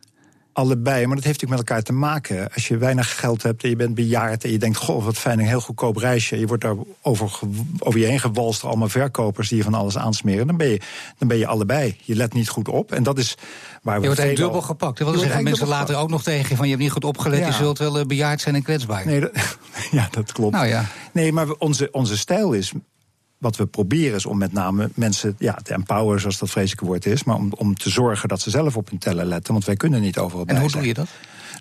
Allebei. 0.56 1.06
Maar 1.06 1.16
dat 1.16 1.24
heeft 1.24 1.40
natuurlijk 1.40 1.60
met 1.60 1.68
elkaar 1.68 1.82
te 1.82 1.92
maken. 1.92 2.52
Als 2.54 2.68
je 2.68 2.76
weinig 2.76 3.18
geld 3.20 3.42
hebt 3.42 3.62
en 3.62 3.68
je 3.68 3.76
bent 3.76 3.94
bejaard 3.94 4.44
en 4.44 4.50
je 4.50 4.58
denkt: 4.58 4.76
Goh, 4.76 5.04
wat 5.04 5.18
fijn, 5.18 5.38
een 5.38 5.46
heel 5.46 5.60
goedkoop 5.60 5.96
reisje. 5.96 6.38
Je 6.38 6.46
wordt 6.46 6.62
daar 6.62 6.74
over, 7.02 7.38
over 7.78 8.00
je 8.00 8.06
heen 8.06 8.20
gewalst 8.20 8.60
door 8.60 8.70
allemaal 8.70 8.88
verkopers 8.88 9.48
die 9.48 9.56
je 9.56 9.64
van 9.64 9.74
alles 9.74 9.98
aansmeren. 9.98 10.46
Dan 10.46 10.56
ben, 10.56 10.68
je, 10.68 10.80
dan 11.18 11.28
ben 11.28 11.36
je 11.36 11.46
allebei. 11.46 11.96
Je 12.02 12.14
let 12.16 12.32
niet 12.32 12.48
goed 12.48 12.68
op. 12.68 12.92
En 12.92 13.02
dat 13.02 13.18
is 13.18 13.34
waar 13.82 13.94
we. 13.94 14.00
Je 14.00 14.06
wordt 14.06 14.20
eigenlijk 14.20 14.36
dubbel 14.36 14.68
gepakt. 14.68 14.98
Dat 14.98 15.18
zeggen 15.18 15.42
mensen 15.42 15.68
later 15.68 15.96
ook 15.96 16.10
nog 16.10 16.22
tegen 16.22 16.48
je 16.48 16.56
van: 16.56 16.64
Je 16.64 16.70
hebt 16.70 16.82
niet 16.82 16.92
goed 16.92 17.04
opgelet, 17.04 17.38
ja. 17.38 17.46
je 17.46 17.52
zult 17.52 17.78
wel 17.78 18.06
bejaard 18.06 18.40
zijn 18.40 18.54
en 18.54 18.62
kwetsbaar. 18.62 19.06
Nee, 19.06 19.20
dat, 19.20 19.30
ja, 19.90 20.08
dat 20.10 20.32
klopt. 20.32 20.52
Nou 20.52 20.66
ja. 20.66 20.84
Nee, 21.12 21.32
maar 21.32 21.50
onze, 21.50 21.88
onze 21.90 22.16
stijl 22.16 22.52
is 22.52 22.72
wat 23.46 23.56
we 23.56 23.66
proberen 23.66 24.16
is 24.16 24.26
om 24.26 24.38
met 24.38 24.52
name 24.52 24.90
mensen 24.94 25.36
ja, 25.38 25.52
te 25.52 25.72
empoweren, 25.72 26.20
zoals 26.20 26.38
dat 26.38 26.50
vreselijke 26.50 26.84
woord 26.84 27.06
is, 27.06 27.24
maar 27.24 27.36
om, 27.36 27.52
om 27.56 27.74
te 27.74 27.90
zorgen 27.90 28.28
dat 28.28 28.40
ze 28.40 28.50
zelf 28.50 28.76
op 28.76 28.90
hun 28.90 28.98
tellen 28.98 29.26
letten, 29.26 29.52
want 29.52 29.64
wij 29.64 29.76
kunnen 29.76 30.00
niet 30.00 30.18
overal 30.18 30.44
bij 30.44 30.54
En 30.54 30.60
hoe 30.60 30.70
zijn. 30.70 30.82
doe 30.82 30.92
je 30.92 30.98
dat? 30.98 31.08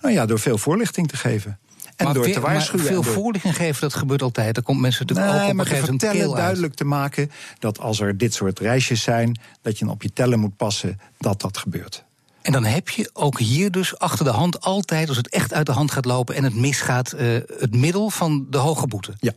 Nou 0.02 0.14
ja, 0.14 0.26
door 0.26 0.40
veel 0.40 0.58
voorlichting 0.58 1.08
te 1.08 1.18
geven. 1.18 1.60
En 1.96 2.06
maar 2.06 2.14
door 2.14 2.30
te 2.30 2.40
waarschuwen. 2.40 2.86
veel 2.86 3.02
door... 3.02 3.14
voorlichting 3.14 3.56
geven, 3.56 3.82
dat 3.82 3.94
gebeurt 3.94 4.22
altijd. 4.22 4.58
Er 4.58 4.64
komt 4.64 4.80
mensen 4.80 5.06
natuurlijk 5.06 5.34
nee, 5.34 5.44
ook 5.44 5.50
op 5.50 5.56
maar 5.56 5.72
een 5.72 5.86
vertellen, 5.86 6.36
duidelijk 6.36 6.74
te 6.74 6.86
maken 6.86 7.32
dat 7.60 7.80
als 7.80 8.00
er 8.00 8.18
dit 8.18 8.34
soort 8.34 8.60
reisjes 8.60 9.02
zijn, 9.02 9.40
dat 9.62 9.80
je 9.80 9.90
op 9.90 10.04
je 10.04 10.14
tellen 10.14 10.40
moet 10.40 10.58
passen 10.58 11.00
dat 11.18 11.42
dat 11.42 11.58
gebeurt. 11.58 12.04
En 12.42 12.52
dan 12.52 12.64
heb 12.64 12.90
je 12.90 13.10
ook 13.14 13.40
hier 13.40 13.72
dus 13.72 14.00
achter 14.00 14.26
de 14.26 14.32
hand 14.32 14.62
altijd, 14.62 15.08
als 15.08 15.18
het 15.18 15.30
echt 15.30 15.54
uit 15.54 15.66
de 15.66 15.72
hand 15.72 15.92
gaat 15.92 16.06
lopen 16.06 16.36
en 16.36 16.44
het 16.44 16.56
misgaat, 16.56 17.14
uh, 17.14 17.38
het 17.58 17.76
middel 17.76 18.10
van 18.10 18.48
de 18.50 18.58
hoge 18.58 18.88
boete. 18.88 19.14
Ja. 19.20 19.32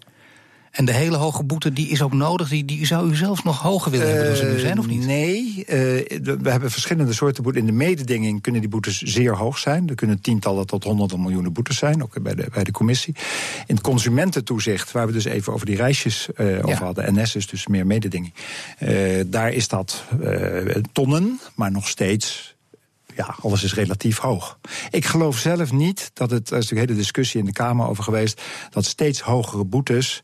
En 0.71 0.85
de 0.85 0.93
hele 0.93 1.17
hoge 1.17 1.45
boete 1.45 1.73
die 1.73 1.89
is 1.89 2.03
ook 2.03 2.13
nodig. 2.13 2.49
Die, 2.49 2.65
die 2.65 2.87
zou 2.87 3.11
u 3.11 3.17
zelfs 3.17 3.43
nog 3.43 3.61
hoger 3.61 3.91
willen 3.91 4.07
hebben 4.07 4.27
dan 4.27 4.37
ze 4.37 4.45
nu 4.45 4.59
zijn, 4.59 4.79
of 4.79 4.87
niet? 4.87 5.07
Nee, 5.07 5.55
uh, 5.59 5.65
we 6.41 6.51
hebben 6.51 6.71
verschillende 6.71 7.13
soorten 7.13 7.43
boeten. 7.43 7.61
In 7.61 7.67
de 7.67 7.73
mededinging 7.73 8.43
kunnen 8.43 8.61
die 8.61 8.71
boetes 8.71 9.01
zeer 9.03 9.37
hoog 9.37 9.59
zijn. 9.59 9.89
Er 9.89 9.95
kunnen 9.95 10.21
tientallen 10.21 10.67
tot 10.67 10.85
honderden 10.85 11.21
miljoenen 11.21 11.53
boetes 11.53 11.77
zijn, 11.77 12.03
ook 12.03 12.23
bij 12.23 12.35
de, 12.35 12.47
bij 12.53 12.65
de 12.65 12.73
commissie. 12.73 13.15
In 13.67 13.75
het 13.75 13.85
consumententoezicht, 13.85 14.93
waar 14.93 15.07
we 15.07 15.13
dus 15.13 15.25
even 15.25 15.53
over 15.53 15.67
die 15.67 15.77
reisjes 15.77 16.29
uh, 16.37 16.47
over 16.57 16.69
ja. 16.69 16.85
hadden... 16.85 17.15
NS 17.15 17.37
is 17.37 17.47
dus 17.47 17.67
meer 17.67 17.87
mededinging. 17.87 18.33
Daar 19.27 19.53
is 19.53 19.69
dat 19.69 20.05
tonnen, 20.93 21.41
maar 21.55 21.71
nog 21.71 21.89
steeds 21.89 22.57
ja, 23.19 23.35
alles 23.41 23.63
is 23.63 23.75
relatief 23.75 24.19
hoog. 24.19 24.59
Ik 24.91 25.05
geloof 25.05 25.39
zelf 25.39 25.73
niet 25.73 26.11
dat 26.15 26.31
het, 26.31 26.51
er 26.51 26.57
is 26.57 26.63
natuurlijk 26.63 26.71
een 26.71 26.89
hele 26.89 27.01
discussie 27.01 27.41
in 27.41 27.47
de 27.47 27.53
Kamer 27.53 27.89
over 27.89 28.05
geweest, 28.05 28.43
dat 28.71 28.85
steeds 28.85 29.21
hogere 29.21 29.65
boetes 29.65 30.23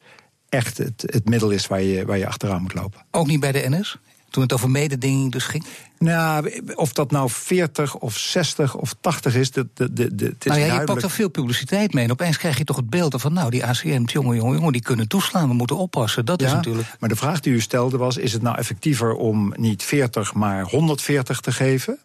echt 0.55 0.79
het, 0.79 1.03
het 1.07 1.29
middel 1.29 1.51
is 1.51 1.67
waar 1.67 1.83
je, 1.83 2.05
waar 2.05 2.19
je 2.19 2.27
achteraan 2.27 2.63
moet 2.63 2.75
lopen. 2.75 3.01
Ook 3.11 3.27
niet 3.27 3.41
bij 3.41 3.53
de 3.53 3.69
NS? 3.69 3.99
Toen 4.31 4.43
het 4.43 4.53
over 4.53 4.71
mededinging 4.71 5.33
dus 5.33 5.45
ging? 5.45 5.65
Nou, 5.99 6.63
of 6.75 6.93
dat 6.93 7.11
nou 7.11 7.31
40 7.31 7.97
of 7.97 8.19
60 8.19 8.77
of 8.77 8.95
80 9.01 9.35
is, 9.35 9.51
de, 9.51 9.69
de, 9.75 9.93
de, 9.93 10.05
het 10.25 10.45
is 10.45 10.51
nou 10.51 10.61
ja, 10.61 10.81
je 10.81 10.85
pakt 10.85 11.03
er 11.03 11.11
veel 11.11 11.29
publiciteit 11.29 11.93
mee. 11.93 12.05
En 12.05 12.11
opeens 12.11 12.37
krijg 12.37 12.59
je 12.59 12.65
toch 12.65 12.77
het 12.77 12.91
beeld 12.91 13.21
van, 13.21 13.33
nou, 13.33 13.51
die 13.51 13.65
ACM, 13.65 14.03
jongen, 14.05 14.37
jongen, 14.37 14.57
jongen, 14.57 14.73
die 14.73 14.83
kunnen 14.83 15.09
toeslaan. 15.09 15.49
We 15.49 15.55
moeten 15.55 15.77
oppassen. 15.77 16.25
Dat 16.25 16.41
ja, 16.41 16.47
is 16.47 16.53
natuurlijk. 16.53 16.89
Maar 17.01 17.09
de 17.09 17.17
vraag 17.17 17.41
die 17.41 17.53
u 17.53 17.61
stelde 17.61 17.97
was: 17.97 18.17
is 18.17 18.33
het 18.33 18.43
nou 18.43 18.57
effectiever 18.57 19.15
om 19.15 19.53
niet 19.57 19.83
40, 19.83 20.35
maar 20.35 20.63
140 20.63 21.41
te 21.41 21.53
geven? 21.53 21.99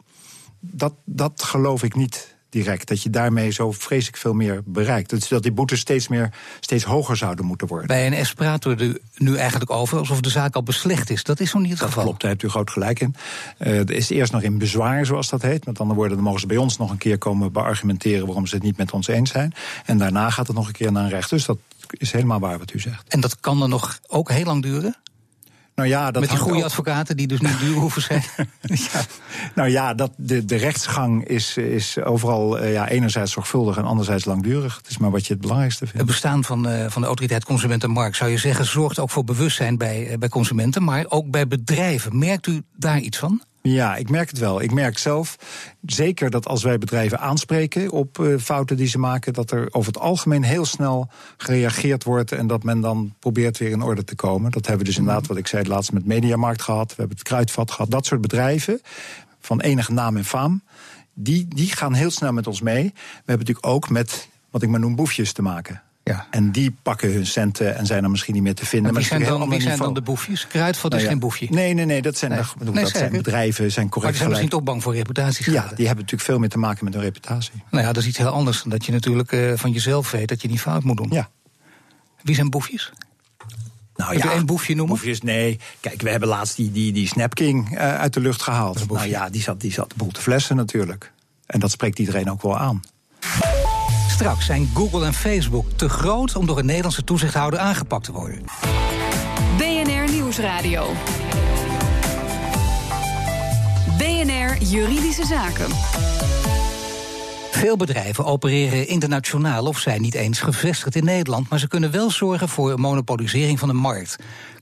Dat, 0.60 0.94
dat 1.06 1.44
geloof 1.44 1.84
ik 1.84 1.96
niet 1.96 2.38
direct. 2.50 2.88
Dat 2.88 3.04
je 3.04 3.10
daarmee 3.10 3.52
zo 3.52 3.72
vreselijk 3.72 4.18
veel 4.18 4.34
meer 4.34 4.62
bereikt. 4.66 5.10
Dus 5.10 5.28
dat 5.28 5.44
die 5.44 5.52
boetes 5.52 5.80
steeds, 5.80 6.08
meer, 6.08 6.34
steeds 6.60 6.84
hoger 6.84 7.18
zouden 7.18 7.46
moeten 7.46 7.68
worden. 7.68 7.88
Bij 7.88 8.10
NS 8.10 8.34
praten 8.34 8.78
we 8.78 8.84
er 8.84 9.00
nu 9.16 9.38
eigenlijk 9.38 9.72
over 9.72 9.98
alsof 9.98 10.22
de 10.22 10.30
zaak 10.30 10.56
al 10.56 10.64
beslecht 10.64 11.10
is. 11.10 11.24
Dat 11.24 11.40
is 11.40 11.54
nog 11.54 11.62
niet 11.62 11.72
het 11.72 11.80
dat 11.80 11.88
geval. 11.88 12.04
Klopt, 12.04 12.22
daar 12.22 12.32
hebt 12.32 12.44
u 12.44 12.50
groot 12.50 12.70
gelijk 12.70 13.00
in. 13.00 13.16
Uh, 13.60 13.80
er 13.80 13.92
is 13.92 14.10
eerst 14.10 14.32
nog 14.32 14.42
in 14.42 14.58
bezwaar, 14.58 15.06
zoals 15.06 15.30
dat 15.30 15.42
heet. 15.42 15.66
Met 15.66 15.80
andere 15.80 16.00
woorden, 16.00 16.16
dan 16.16 16.26
mogen 16.26 16.40
ze 16.40 16.48
bij 16.48 16.58
ons 16.58 16.78
nog 16.78 16.92
een 16.92 16.98
keer 16.98 17.18
komen 17.18 17.52
beargumenteren 17.52 18.26
waarom 18.26 18.48
ze 18.48 18.56
het 18.56 18.64
niet 18.64 18.78
met 18.78 18.92
ons 18.92 19.08
eens 19.08 19.32
zijn. 19.32 19.54
En 19.86 19.98
daarna 19.98 20.30
gaat 20.30 20.48
het 20.48 20.56
nog 20.56 20.68
een 20.68 20.74
keer 20.74 20.92
naar 20.92 21.04
een 21.04 21.10
recht. 21.10 21.30
Dus 21.30 21.46
dat 21.46 21.58
is 21.90 22.12
helemaal 22.12 22.40
waar 22.40 22.58
wat 22.58 22.74
u 22.74 22.80
zegt. 22.80 23.08
En 23.08 23.20
dat 23.20 23.40
kan 23.40 23.60
dan 23.60 23.70
nog 23.70 24.00
ook 24.08 24.32
heel 24.32 24.46
lang 24.46 24.64
duren? 24.64 24.96
Nou 25.80 25.92
ja, 25.92 26.12
dat 26.12 26.22
Met 26.22 26.30
die 26.30 26.40
goede 26.40 26.64
advocaten 26.64 27.18
die 27.18 27.28
dus 27.28 27.40
niet 27.40 27.60
duur 27.60 27.76
hoeven 27.84 28.02
zijn. 28.02 28.24
ja. 28.62 29.02
Nou 29.56 29.70
ja, 29.70 29.94
dat, 29.94 30.12
de, 30.18 30.46
de 30.46 30.56
rechtsgang 30.56 31.26
is, 31.28 31.58
is 31.58 32.00
overal 32.00 32.64
uh, 32.64 32.74
ja, 32.74 32.88
enerzijds 32.88 33.32
zorgvuldig 33.32 33.78
en 33.78 33.84
anderzijds 33.84 34.26
langdurig. 34.26 34.78
Het 34.78 34.90
is 34.90 34.98
maar 34.98 35.12
wat 35.12 35.26
je 35.28 35.34
het 35.34 35.42
belangrijkste 35.42 35.86
vindt. 35.86 35.98
Het 35.98 36.08
bestaan 36.08 36.44
van, 36.44 36.70
uh, 36.70 36.86
van 36.90 37.02
de 37.02 37.08
autoriteit 37.08 37.46
Consumentenmarkt, 37.46 38.16
zou 38.16 38.30
je 38.30 38.38
zeggen, 38.38 38.66
zorgt 38.66 39.00
ook 39.00 39.10
voor 39.10 39.24
bewustzijn 39.24 39.78
bij, 39.78 40.12
uh, 40.12 40.18
bij 40.18 40.30
consumenten, 40.30 40.84
maar 40.84 41.06
ook 41.10 41.32
bij 41.32 41.48
bedrijven. 41.48 42.18
Merkt 42.18 42.48
u 42.48 42.62
daar 42.76 43.00
iets 43.00 43.18
van? 43.18 43.42
Ja, 43.62 43.96
ik 43.96 44.10
merk 44.10 44.30
het 44.30 44.40
wel. 44.40 44.62
Ik 44.62 44.72
merk 44.72 44.98
zelf 44.98 45.36
zeker 45.86 46.30
dat 46.30 46.48
als 46.48 46.64
wij 46.64 46.78
bedrijven 46.78 47.20
aanspreken 47.20 47.92
op 47.92 48.18
uh, 48.18 48.40
fouten 48.40 48.78
die 48.78 48.88
ze 48.88 49.00
maken, 49.00 49.34
dat 49.34 49.52
er 49.52 49.68
over 49.72 49.94
het 49.94 50.02
algemeen 50.02 50.44
heel 50.44 50.66
snel 50.66 51.10
gereageerd 51.38 52.04
wordt 52.04 52.32
en 52.32 52.48
dat 52.48 52.64
men 52.64 52.82
dan 52.82 53.16
probeert 53.20 53.58
weer 53.58 53.70
in 53.70 53.82
orde 53.82 54.04
te 54.04 54.16
komen. 54.16 54.52
Dat 54.52 54.66
hebben 54.66 54.86
we 54.86 54.92
dus 54.92 55.00
mhm. 55.00 55.08
inderdaad, 55.08 55.30
wat 55.30 55.38
ik 55.38 55.48
zei, 55.48 55.68
laatst 55.68 55.92
met 55.92 56.06
Mediamarkt 56.06 56.62
gehad. 56.62 56.90
We 56.90 56.96
hebben 56.98 57.18
het 57.18 57.28
Kruidvat 57.28 57.72
gehad. 57.72 57.92
Dat 57.92 58.06
soort 58.06 58.22
bedrijven 58.22 58.82
van 59.40 59.62
enige 59.62 59.94
naam 59.94 60.18
en 60.18 60.26
faam, 60.26 60.64
die, 61.14 61.48
die 61.48 61.72
gaan 61.72 61.94
heel 61.94 62.12
snel 62.12 62.34
met 62.34 62.48
ons 62.48 62.62
mee. 62.62 62.84
We 62.94 63.02
hebben 63.16 63.46
natuurlijk 63.46 63.66
ook 63.66 63.90
met 63.90 64.28
wat 64.50 64.62
ik 64.62 64.70
maar 64.70 64.80
noem 64.80 64.96
boefjes 64.96 65.32
te 65.32 65.42
maken. 65.42 65.82
Ja. 66.14 66.28
En 66.30 66.52
die 66.52 66.76
pakken 66.82 67.14
hun 67.14 67.26
centen 67.26 67.78
en 67.78 67.86
zijn 67.86 68.04
er 68.04 68.10
misschien 68.10 68.34
niet 68.34 68.44
meer 68.44 68.56
te 68.56 68.66
vinden. 68.66 68.94
Maar 68.94 69.02
wie 69.02 69.10
zijn, 69.10 69.24
dan, 69.24 69.50
wie 69.50 69.62
zijn 69.62 69.78
dan 69.78 69.94
de 69.94 70.02
boefjes? 70.02 70.48
Kruidvat 70.48 70.94
is 70.94 70.98
nou 70.98 71.10
geen 71.10 71.20
boefje. 71.20 71.48
Nee, 71.50 71.74
nee, 71.74 71.86
nee, 71.86 72.02
dat 72.02 72.18
zijn, 72.18 72.32
nee. 72.32 72.42
nee, 72.72 72.84
dat 72.84 72.90
zijn 72.90 73.12
bedrijven, 73.12 73.72
zijn 73.72 73.90
correct 73.90 73.94
Maar 74.02 74.12
die 74.12 74.18
zijn 74.18 74.30
misschien 74.30 74.50
toch 74.50 74.64
bang 74.64 74.84
voor 74.84 74.96
reputatie. 74.96 75.52
Ja, 75.52 75.62
die 75.62 75.86
hebben 75.86 76.04
natuurlijk 76.04 76.22
veel 76.22 76.40
meer 76.40 76.50
te 76.50 76.58
maken 76.58 76.86
met 76.86 76.94
hun 76.94 77.04
reputatie. 77.04 77.64
Nou 77.72 77.86
ja, 77.86 77.94
dat 77.94 78.02
is 78.02 78.10
iets 78.10 78.18
heel 78.18 78.28
anders 78.28 78.62
dan 78.62 78.72
dat 78.72 78.86
je 78.86 78.92
natuurlijk 78.92 79.32
uh, 79.32 79.54
van 79.56 79.72
jezelf 79.72 80.12
weet 80.12 80.28
dat 80.28 80.42
je 80.42 80.48
niet 80.48 80.62
fout 80.62 80.84
moet 80.84 80.98
doen. 80.98 81.10
Ja. 81.12 81.30
Wie 82.22 82.36
zijn 82.36 82.50
boefjes? 82.50 82.92
Nou, 83.96 84.14
Heb 84.14 84.24
ja, 84.24 84.32
één 84.32 84.46
boefje 84.46 84.76
noemen? 84.76 84.96
Boefjes, 84.96 85.22
nee. 85.22 85.60
Kijk, 85.80 86.02
we 86.02 86.10
hebben 86.10 86.30
laatst 86.30 86.56
die, 86.56 86.72
die, 86.72 86.92
die 86.92 87.08
Snap 87.08 87.34
King 87.34 87.72
uh, 87.74 87.96
uit 87.96 88.14
de 88.14 88.20
lucht 88.20 88.42
gehaald. 88.42 88.90
Nou 88.90 89.08
ja, 89.08 89.30
die 89.30 89.42
zat, 89.42 89.62
die 89.62 89.72
zat 89.72 89.90
de 89.90 89.96
boel 89.98 90.12
te 90.12 90.22
flessen 90.22 90.56
natuurlijk. 90.56 91.12
En 91.46 91.60
dat 91.60 91.72
spreekt 91.72 92.00
iedereen 92.00 92.32
ook 92.32 92.42
wel 92.42 92.58
aan. 92.58 92.82
Straks 94.20 94.46
zijn 94.46 94.70
Google 94.74 95.06
en 95.06 95.14
Facebook 95.14 95.66
te 95.76 95.90
groot 95.90 96.36
om 96.36 96.46
door 96.46 96.60
een 96.60 96.66
Nederlandse 96.66 97.04
toezichthouder 97.04 97.60
aangepakt 97.60 98.04
te 98.04 98.12
worden. 98.12 98.44
BNR 99.58 100.12
Nieuwsradio. 100.12 100.88
BNR 103.98 104.64
Juridische 104.64 105.26
Zaken. 105.26 105.68
Veel 107.52 107.78
bedrijven 107.78 108.26
opereren 108.26 108.88
internationaal 108.88 109.66
of 109.66 109.80
zijn 109.80 110.02
niet 110.02 110.16
eens 110.16 110.40
gevestigd 110.40 110.96
in 110.96 111.04
Nederland, 111.04 111.50
maar 111.50 111.60
ze 111.60 111.68
kunnen 111.68 111.92
wel 111.92 112.12
zorgen 112.12 112.50
voor 112.50 112.72
een 112.72 112.80
monopolisering 112.80 113.60
van 113.60 113.68
de 113.68 113.74
markt. 113.74 114.16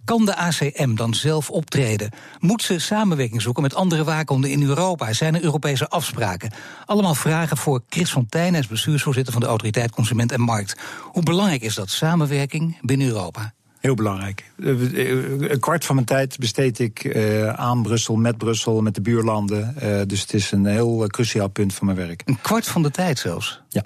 Kan 0.08 0.26
de 0.26 0.36
ACM 0.36 0.96
dan 0.96 1.14
zelf 1.14 1.50
optreden? 1.50 2.10
Moet 2.40 2.62
ze 2.62 2.80
samenwerking 2.80 3.42
zoeken 3.42 3.64
met 3.64 3.76
andere 3.76 4.04
waakhonden 4.04 4.50
in 4.50 4.64
Europa? 4.64 5.14
Zijn 5.14 5.36
er 5.36 5.44
Europese 5.44 5.90
afspraken? 5.90 6.52
Allemaal 6.86 7.16
vragen 7.16 7.58
voor 7.58 7.82
Chris 7.90 8.12
Fontijn, 8.12 8.56
als 8.56 8.68
bestuursvoorzitter 8.68 9.34
van 9.34 9.42
de 9.42 9.48
Autoriteit 9.48 9.92
Consument 9.92 10.32
en 10.32 10.42
Markt. 10.42 10.80
Hoe 11.02 11.24
belangrijk 11.24 11.62
is 11.62 11.76
dat 11.76 11.90
samenwerking 11.90 12.78
binnen 12.82 13.08
Europa? 13.08 13.54
Heel 13.80 13.96
belangrijk. 13.96 14.52
Eh, 14.60 14.70
eh, 14.70 15.52
een 15.52 15.60
kwart 15.60 15.86
van 15.86 15.96
mijn 15.96 16.08
tijd 16.08 16.38
besteed 16.40 16.80
ik 16.80 17.04
uh, 17.04 17.50
aan 17.50 17.82
Brussel, 17.82 18.16
met 18.16 18.38
Brussel, 18.38 18.82
met 18.82 18.96
de 18.96 19.02
buurlanden. 19.02 19.76
Dus 20.08 20.22
het 20.22 20.34
is 20.34 20.52
een 20.52 20.66
heel 20.66 21.08
cruciaal 21.08 21.50
punt 21.50 21.74
van 21.74 21.86
mijn 21.86 21.98
werk. 21.98 22.22
Een 22.26 22.42
kwart 22.42 22.68
van 22.68 22.82
de 22.84 22.92
tijd 22.92 23.20
zelfs? 23.20 23.62
Ja. 23.70 23.84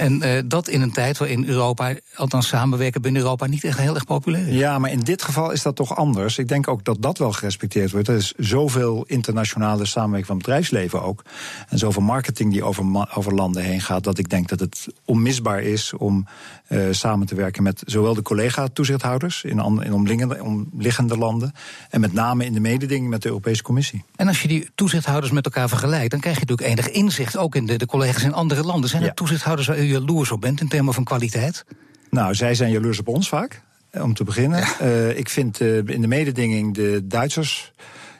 En 0.00 0.22
uh, 0.22 0.38
dat 0.44 0.68
in 0.68 0.80
een 0.80 0.92
tijd 0.92 1.18
waarin 1.18 1.44
Europa, 1.46 1.94
althans 2.14 2.48
samenwerken 2.48 3.02
binnen 3.02 3.22
Europa, 3.22 3.46
niet 3.46 3.64
echt 3.64 3.78
heel 3.78 3.94
erg 3.94 4.04
populair 4.04 4.48
is. 4.48 4.54
Ja, 4.54 4.78
maar 4.78 4.90
in 4.90 5.00
dit 5.00 5.22
geval 5.22 5.50
is 5.50 5.62
dat 5.62 5.76
toch 5.76 5.96
anders. 5.96 6.38
Ik 6.38 6.48
denk 6.48 6.68
ook 6.68 6.84
dat 6.84 7.02
dat 7.02 7.18
wel 7.18 7.32
gerespecteerd 7.32 7.90
wordt. 7.90 8.08
Er 8.08 8.16
is 8.16 8.32
zoveel 8.36 9.04
internationale 9.06 9.84
samenwerking 9.86 10.26
van 10.26 10.36
het 10.36 10.44
bedrijfsleven 10.44 11.02
ook. 11.02 11.24
En 11.68 11.78
zoveel 11.78 12.02
marketing 12.02 12.52
die 12.52 12.62
over, 12.62 13.06
over 13.14 13.34
landen 13.34 13.62
heen 13.62 13.80
gaat. 13.80 14.04
Dat 14.04 14.18
ik 14.18 14.28
denk 14.28 14.48
dat 14.48 14.60
het 14.60 14.86
onmisbaar 15.04 15.62
is 15.62 15.92
om 15.92 16.26
uh, 16.68 16.82
samen 16.90 17.26
te 17.26 17.34
werken 17.34 17.62
met 17.62 17.82
zowel 17.86 18.14
de 18.14 18.22
collega-toezichthouders 18.22 19.44
in, 19.44 19.58
in 19.58 19.92
omliggende, 19.92 20.42
omliggende 20.42 21.18
landen. 21.18 21.52
En 21.90 22.00
met 22.00 22.12
name 22.12 22.44
in 22.44 22.52
de 22.52 22.60
mededinging 22.60 23.10
met 23.10 23.22
de 23.22 23.28
Europese 23.28 23.62
Commissie. 23.62 24.04
En 24.16 24.28
als 24.28 24.42
je 24.42 24.48
die 24.48 24.68
toezichthouders 24.74 25.32
met 25.32 25.44
elkaar 25.44 25.68
vergelijkt, 25.68 26.10
dan 26.10 26.20
krijg 26.20 26.38
je 26.38 26.44
natuurlijk 26.46 26.78
enig 26.78 26.90
inzicht. 26.90 27.36
Ook 27.36 27.54
in 27.54 27.66
de, 27.66 27.76
de 27.76 27.86
collega's 27.86 28.22
in 28.22 28.34
andere 28.34 28.62
landen. 28.62 28.90
Zijn 28.90 29.02
er 29.02 29.14
toezichthouders 29.14 29.68
waar 29.68 29.78
u 29.78 29.89
jaloers 29.90 30.30
op 30.30 30.40
bent 30.40 30.60
in 30.60 30.68
termen 30.68 30.94
van 30.94 31.04
kwaliteit? 31.04 31.64
Nou, 32.10 32.34
zij 32.34 32.54
zijn 32.54 32.70
jaloers 32.70 32.98
op 32.98 33.08
ons 33.08 33.28
vaak. 33.28 33.62
Eh, 33.90 34.02
om 34.02 34.14
te 34.14 34.24
beginnen. 34.24 34.64
Uh, 34.82 35.18
ik 35.18 35.28
vind 35.28 35.60
uh, 35.60 35.76
in 35.76 36.00
de 36.00 36.06
mededinging 36.06 36.74
de 36.74 37.06
Duitsers 37.06 37.72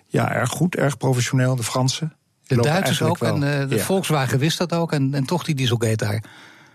ja, 0.07 0.33
erg 0.33 0.51
goed, 0.51 0.77
erg 0.77 0.97
professioneel. 0.97 1.57
De 1.57 1.63
Fransen. 1.63 2.13
De 2.47 2.57
Duitsers 2.57 3.03
ook. 3.03 3.19
En 3.19 3.43
uh, 3.43 3.69
de 3.69 3.79
Volkswagen 3.79 4.39
wist 4.39 4.59
dat 4.59 4.73
ook. 4.73 4.93
En, 4.93 5.15
en 5.15 5.25
toch 5.25 5.45
die 5.45 5.55
Dieselgate 5.55 5.97
daar. 5.97 6.23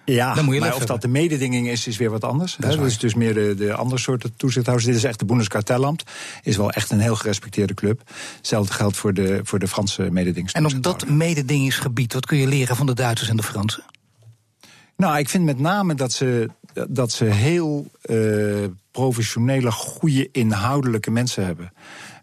Ja, 0.05 0.33
Dan 0.33 0.45
moet 0.45 0.53
je 0.53 0.59
maar 0.59 0.75
of 0.75 0.85
dat 0.85 1.01
de 1.01 1.07
mededinging 1.07 1.67
is, 1.67 1.87
is 1.87 1.97
weer 1.97 2.09
wat 2.09 2.23
anders. 2.23 2.55
Dat 2.59 2.71
is, 2.71 2.77
dus, 2.77 2.97
dus 2.97 3.13
meer 3.13 3.33
de, 3.33 3.53
de 3.57 3.73
andere 3.73 4.01
soorten 4.01 4.35
toezichthouders. 4.35 4.87
Dit 4.87 4.97
is 4.97 5.03
echt 5.03 5.19
de 5.19 5.25
Bundeskartellamt. 5.25 6.03
Is 6.43 6.57
wel 6.57 6.71
echt 6.71 6.91
een 6.91 6.99
heel 6.99 7.15
gerespecteerde 7.15 7.73
club. 7.73 8.01
Hetzelfde 8.37 8.73
geldt 8.73 8.97
voor 8.97 9.13
de, 9.13 9.39
voor 9.43 9.59
de 9.59 9.67
Franse 9.67 10.11
mededinging. 10.11 10.51
En 10.51 10.65
op 10.65 10.83
dat 10.83 11.07
mededingingsgebied, 11.07 12.13
wat 12.13 12.25
kun 12.25 12.37
je 12.37 12.47
leren 12.47 12.75
van 12.75 12.85
de 12.85 12.93
Duitsers 12.93 13.29
en 13.29 13.37
de 13.37 13.43
Fransen? 13.43 13.83
Nou, 14.97 15.17
ik 15.17 15.29
vind 15.29 15.43
met 15.43 15.59
name 15.59 15.95
dat 15.95 16.11
ze, 16.11 16.49
dat 16.87 17.11
ze 17.11 17.25
heel 17.25 17.85
uh, 18.05 18.65
professionele, 18.91 19.71
goede, 19.71 20.29
inhoudelijke 20.31 21.11
mensen 21.11 21.45
hebben. 21.45 21.71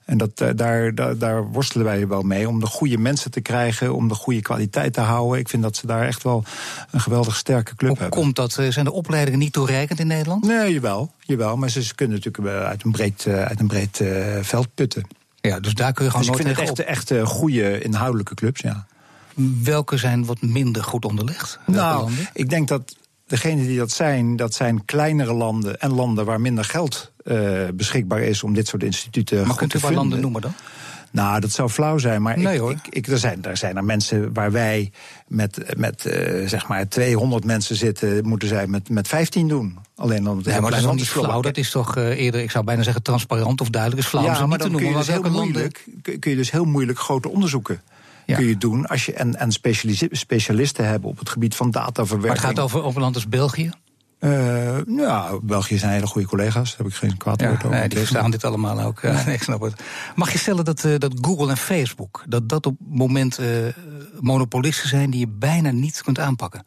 En 0.04 0.18
dat, 0.18 0.40
eh, 0.40 0.48
daar, 0.54 0.94
daar, 0.94 1.18
daar, 1.18 1.44
worstelen 1.44 1.86
wij 1.86 2.08
wel 2.08 2.22
mee. 2.22 2.48
Om 2.48 2.60
de 2.60 2.66
goede 2.66 2.98
mensen 2.98 3.30
te 3.30 3.40
krijgen, 3.40 3.94
om 3.94 4.08
de 4.08 4.14
goede 4.14 4.42
kwaliteit 4.42 4.92
te 4.92 5.00
houden. 5.00 5.38
Ik 5.38 5.48
vind 5.48 5.62
dat 5.62 5.76
ze 5.76 5.86
daar 5.86 6.06
echt 6.06 6.22
wel 6.22 6.44
een 6.90 7.00
geweldig 7.00 7.36
sterke 7.36 7.74
club 7.76 7.90
Hoe 7.90 7.98
hebben. 7.98 8.20
Komt 8.20 8.36
dat? 8.36 8.58
Eh, 8.58 8.70
zijn 8.70 8.84
de 8.84 8.92
opleidingen 8.92 9.38
niet 9.38 9.52
toereikend 9.52 9.98
in 10.00 10.06
Nederland? 10.06 10.46
Nee, 10.46 10.72
jawel. 10.72 11.12
jawel 11.18 11.56
maar 11.56 11.70
ze 11.70 11.94
kunnen 11.94 12.16
natuurlijk 12.16 12.64
uit 12.64 12.84
een 12.84 12.90
breed, 12.90 13.26
uit 13.26 13.60
een 13.60 13.66
breed 13.66 14.00
uh, 14.00 14.36
veld 14.40 14.74
putten. 14.74 15.06
Ja, 15.40 15.60
dus 15.60 15.74
daar 15.74 15.92
kun 15.92 16.04
je 16.04 16.10
gewoon 16.10 16.26
dus 16.26 16.36
nooit 16.36 16.48
ik 16.48 16.56
vind 16.56 16.78
het 16.78 16.86
echt, 16.86 17.10
echt 17.10 17.28
goede 17.28 17.80
inhoudelijke 17.80 18.34
clubs, 18.34 18.60
ja. 18.60 18.86
Welke 19.62 19.96
zijn 19.96 20.24
wat 20.24 20.40
minder 20.40 20.84
goed 20.84 21.04
onderlegd? 21.04 21.58
nou, 21.66 22.10
ik 22.32 22.50
denk 22.50 22.68
dat 22.68 22.96
degenen 23.26 23.66
die 23.66 23.78
dat 23.78 23.90
zijn, 23.90 24.36
dat 24.36 24.54
zijn 24.54 24.84
kleinere 24.84 25.32
landen 25.32 25.80
en 25.80 25.92
landen 25.92 26.24
waar 26.24 26.40
minder 26.40 26.64
geld 26.64 27.12
uh, 27.24 27.68
beschikbaar 27.74 28.20
is 28.20 28.42
om 28.42 28.54
dit 28.54 28.68
soort 28.68 28.82
instituten 28.82 29.46
maar 29.46 29.56
kunt 29.56 29.74
u 29.74 29.78
waar 29.78 29.92
landen 29.92 30.20
noemen 30.20 30.40
dan? 30.40 30.54
Nou, 31.12 31.40
dat 31.40 31.50
zou 31.50 31.68
flauw 31.68 31.98
zijn. 31.98 32.22
Maar 32.22 32.38
nee, 32.38 32.62
ik. 32.62 32.70
Ik, 32.70 32.94
ik, 32.94 33.06
er, 33.06 33.18
zijn, 33.18 33.44
er 33.44 33.56
zijn 33.56 33.76
er 33.76 33.84
mensen 33.84 34.32
waar 34.32 34.52
wij 34.52 34.92
met, 35.28 35.76
met 35.76 36.04
uh, 36.06 36.48
zeg 36.48 36.68
maar 36.68 36.88
200 36.88 37.44
mensen 37.44 37.76
zitten, 37.76 38.28
moeten 38.28 38.48
zij 38.48 38.66
met, 38.66 38.88
met 38.88 39.08
15 39.08 39.48
doen. 39.48 39.78
Alleen 39.96 40.24
dan 40.24 40.40
ja, 40.44 40.60
maar 40.60 40.70
dat 40.70 40.80
is 40.80 40.86
niet 40.86 41.08
flauw. 41.08 41.40
Dat 41.40 41.56
is 41.56 41.70
toch 41.70 41.96
uh, 41.96 42.08
eerder, 42.08 42.40
ik 42.40 42.50
zou 42.50 42.64
bijna 42.64 42.82
zeggen, 42.82 43.02
transparant 43.02 43.60
of 43.60 43.70
duidelijk. 43.70 44.02
Is 44.02 44.08
flauw 44.08 44.24
ja, 44.24 44.46
maar 44.46 44.48
niet 44.48 44.60
te 44.60 44.68
noemen. 44.68 44.80
Kun 44.80 44.90
je, 44.90 44.96
dus 44.96 45.22
heel 45.22 45.30
moeilijk, 45.30 45.84
kun 46.02 46.30
je 46.30 46.36
dus 46.36 46.50
heel 46.50 46.64
moeilijk 46.64 46.98
grote 46.98 47.28
onderzoeken 47.28 47.82
ja. 48.26 48.36
kun 48.36 48.46
je 48.46 48.58
doen. 48.58 48.86
Als 48.86 49.06
je, 49.06 49.12
en, 49.12 49.38
en 49.38 49.52
specialisten 50.10 50.86
hebben 50.86 51.10
op 51.10 51.18
het 51.18 51.28
gebied 51.28 51.54
van 51.54 51.70
dataverwerking. 51.70 52.42
Maar 52.42 52.50
het 52.50 52.58
gaat 52.58 52.64
over, 52.64 52.82
over 52.82 52.96
een 52.96 53.02
land 53.02 53.14
als 53.14 53.28
België? 53.28 53.70
Uh, 54.20 54.78
ja, 54.86 55.38
België 55.42 55.78
zijn 55.78 55.92
hele 55.92 56.06
goede 56.06 56.28
collega's. 56.28 56.70
Daar 56.70 56.78
heb 56.78 56.86
ik 56.86 56.94
geen 56.94 57.16
kwaad 57.16 57.42
woord 57.42 57.64
over. 57.64 57.70
Nee, 57.70 57.88
die 57.88 57.98
verstaan 57.98 58.30
dit 58.30 58.44
allemaal 58.44 58.80
ook. 58.80 59.00
Ja. 59.00 59.24
nee, 59.24 59.34
ik 59.40 59.42
snap 59.42 59.60
het. 59.60 59.82
Mag 60.14 60.32
je 60.32 60.38
stellen 60.38 60.64
dat, 60.64 60.84
uh, 60.84 60.98
dat 60.98 61.12
Google 61.20 61.50
en 61.50 61.56
Facebook... 61.56 62.24
dat 62.28 62.48
dat 62.48 62.66
op 62.66 62.76
het 62.78 62.98
moment 62.98 63.40
uh, 63.40 63.46
monopolisten 64.20 64.88
zijn 64.88 65.10
die 65.10 65.20
je 65.20 65.28
bijna 65.28 65.70
niet 65.70 66.02
kunt 66.02 66.18
aanpakken? 66.18 66.64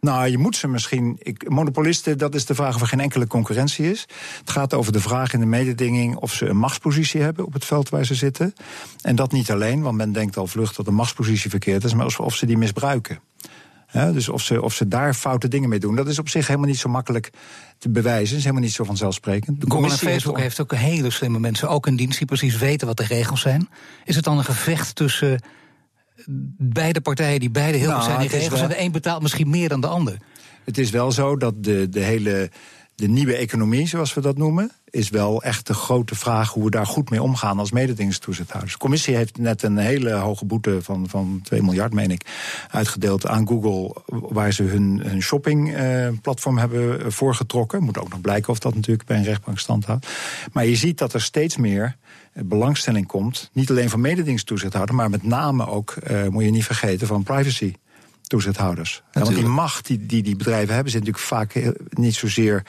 Nou, 0.00 0.28
je 0.28 0.38
moet 0.38 0.56
ze 0.56 0.68
misschien. 0.68 1.16
Ik, 1.18 1.48
monopolisten, 1.48 2.18
dat 2.18 2.34
is 2.34 2.46
de 2.46 2.54
vraag 2.54 2.74
of 2.74 2.80
er 2.80 2.86
geen 2.86 3.00
enkele 3.00 3.26
concurrentie 3.26 3.90
is. 3.90 4.06
Het 4.38 4.50
gaat 4.50 4.74
over 4.74 4.92
de 4.92 5.00
vraag 5.00 5.32
in 5.32 5.40
de 5.40 5.46
mededinging 5.46 6.16
of 6.16 6.32
ze 6.32 6.46
een 6.46 6.56
machtspositie 6.56 7.20
hebben 7.20 7.46
op 7.46 7.52
het 7.52 7.64
veld 7.64 7.88
waar 7.88 8.04
ze 8.04 8.14
zitten. 8.14 8.54
En 9.02 9.16
dat 9.16 9.32
niet 9.32 9.50
alleen, 9.50 9.82
want 9.82 9.96
men 9.96 10.12
denkt 10.12 10.36
al 10.36 10.46
vlug 10.46 10.74
dat 10.74 10.86
een 10.86 10.94
machtspositie 10.94 11.50
verkeerd 11.50 11.84
is, 11.84 11.94
maar 11.94 12.16
of 12.16 12.34
ze 12.34 12.46
die 12.46 12.58
misbruiken. 12.58 13.20
Ja, 13.92 14.12
dus 14.12 14.28
of 14.28 14.42
ze, 14.42 14.62
of 14.62 14.74
ze 14.74 14.88
daar 14.88 15.14
foute 15.14 15.48
dingen 15.48 15.68
mee 15.68 15.78
doen, 15.78 15.96
dat 15.96 16.08
is 16.08 16.18
op 16.18 16.28
zich 16.28 16.46
helemaal 16.46 16.68
niet 16.68 16.78
zo 16.78 16.88
makkelijk 16.88 17.30
te 17.78 17.88
bewijzen. 17.88 18.36
is 18.36 18.42
helemaal 18.42 18.64
niet 18.64 18.72
zo 18.72 18.84
vanzelfsprekend. 18.84 19.60
De 19.60 19.70
Google 19.70 19.90
en 19.90 19.98
Facebook 19.98 20.38
heeft, 20.38 20.60
ook 20.60 20.74
hele 20.74 21.10
slimme 21.10 21.38
mensen, 21.38 21.68
ook 21.68 21.86
in 21.86 21.96
dienst 21.96 22.18
die 22.18 22.26
precies 22.26 22.56
weten 22.56 22.86
wat 22.86 22.96
de 22.96 23.04
regels 23.04 23.40
zijn. 23.40 23.68
Is 24.04 24.16
het 24.16 24.24
dan 24.24 24.38
een 24.38 24.44
gevecht 24.44 24.94
tussen 24.94 25.40
beide 26.58 27.00
partijen 27.00 27.40
die 27.40 27.50
beide 27.50 27.78
heel 27.78 27.88
nou, 27.88 28.00
goed 28.00 28.10
zijn 28.10 28.20
in 28.20 28.28
regels 28.28 28.60
en 28.60 28.68
de 28.68 28.80
een 28.80 28.92
betaalt 28.92 29.22
misschien 29.22 29.50
meer 29.50 29.68
dan 29.68 29.80
de 29.80 29.86
ander? 29.86 30.16
Het 30.64 30.78
is 30.78 30.90
wel 30.90 31.12
zo 31.12 31.36
dat 31.36 31.64
de, 31.64 31.88
de 31.88 32.00
hele 32.00 32.50
de 32.96 33.08
nieuwe 33.08 33.36
economie, 33.36 33.88
zoals 33.88 34.14
we 34.14 34.20
dat 34.20 34.38
noemen, 34.38 34.70
is 34.90 35.10
wel 35.10 35.42
echt 35.42 35.66
de 35.66 35.74
grote 35.74 36.14
vraag 36.14 36.52
hoe 36.52 36.64
we 36.64 36.70
daar 36.70 36.86
goed 36.86 37.10
mee 37.10 37.22
omgaan 37.22 37.58
als 37.58 37.70
mededingingstoezichthouders. 37.70 38.72
De 38.72 38.78
commissie 38.78 39.16
heeft 39.16 39.38
net 39.38 39.62
een 39.62 39.76
hele 39.76 40.12
hoge 40.12 40.44
boete 40.44 40.82
van, 40.82 41.08
van 41.08 41.40
2 41.42 41.62
miljard, 41.62 41.92
meen 41.92 42.10
ik, 42.10 42.26
uitgedeeld 42.70 43.26
aan 43.26 43.48
Google, 43.48 43.94
waar 44.06 44.52
ze 44.52 44.62
hun, 44.62 45.00
hun 45.04 45.22
shoppingplatform 45.22 46.54
uh, 46.54 46.60
hebben 46.60 47.12
voorgetrokken. 47.12 47.82
Moet 47.82 47.98
ook 47.98 48.08
nog 48.08 48.20
blijken 48.20 48.50
of 48.50 48.58
dat 48.58 48.74
natuurlijk 48.74 49.08
bij 49.08 49.16
een 49.16 49.24
rechtbank 49.24 49.58
standhoudt. 49.58 50.06
Maar 50.52 50.66
je 50.66 50.76
ziet 50.76 50.98
dat 50.98 51.14
er 51.14 51.22
steeds 51.22 51.56
meer 51.56 51.96
belangstelling 52.44 53.06
komt, 53.06 53.50
niet 53.52 53.70
alleen 53.70 53.90
van 53.90 54.00
mededingingstoezichthouder, 54.00 54.94
maar 54.94 55.10
met 55.10 55.22
name 55.22 55.66
ook, 55.66 55.94
uh, 56.10 56.26
moet 56.28 56.44
je 56.44 56.50
niet 56.50 56.64
vergeten, 56.64 57.06
van 57.06 57.22
privacy 57.22 57.74
toezichthouders. 58.26 59.02
want 59.12 59.34
die 59.34 59.44
macht 59.44 59.86
die, 59.86 60.06
die 60.06 60.22
die 60.22 60.36
bedrijven 60.36 60.74
hebben, 60.74 60.92
zit 60.92 61.00
natuurlijk 61.00 61.26
vaak 61.26 61.72
niet 61.90 62.14
zozeer 62.14 62.62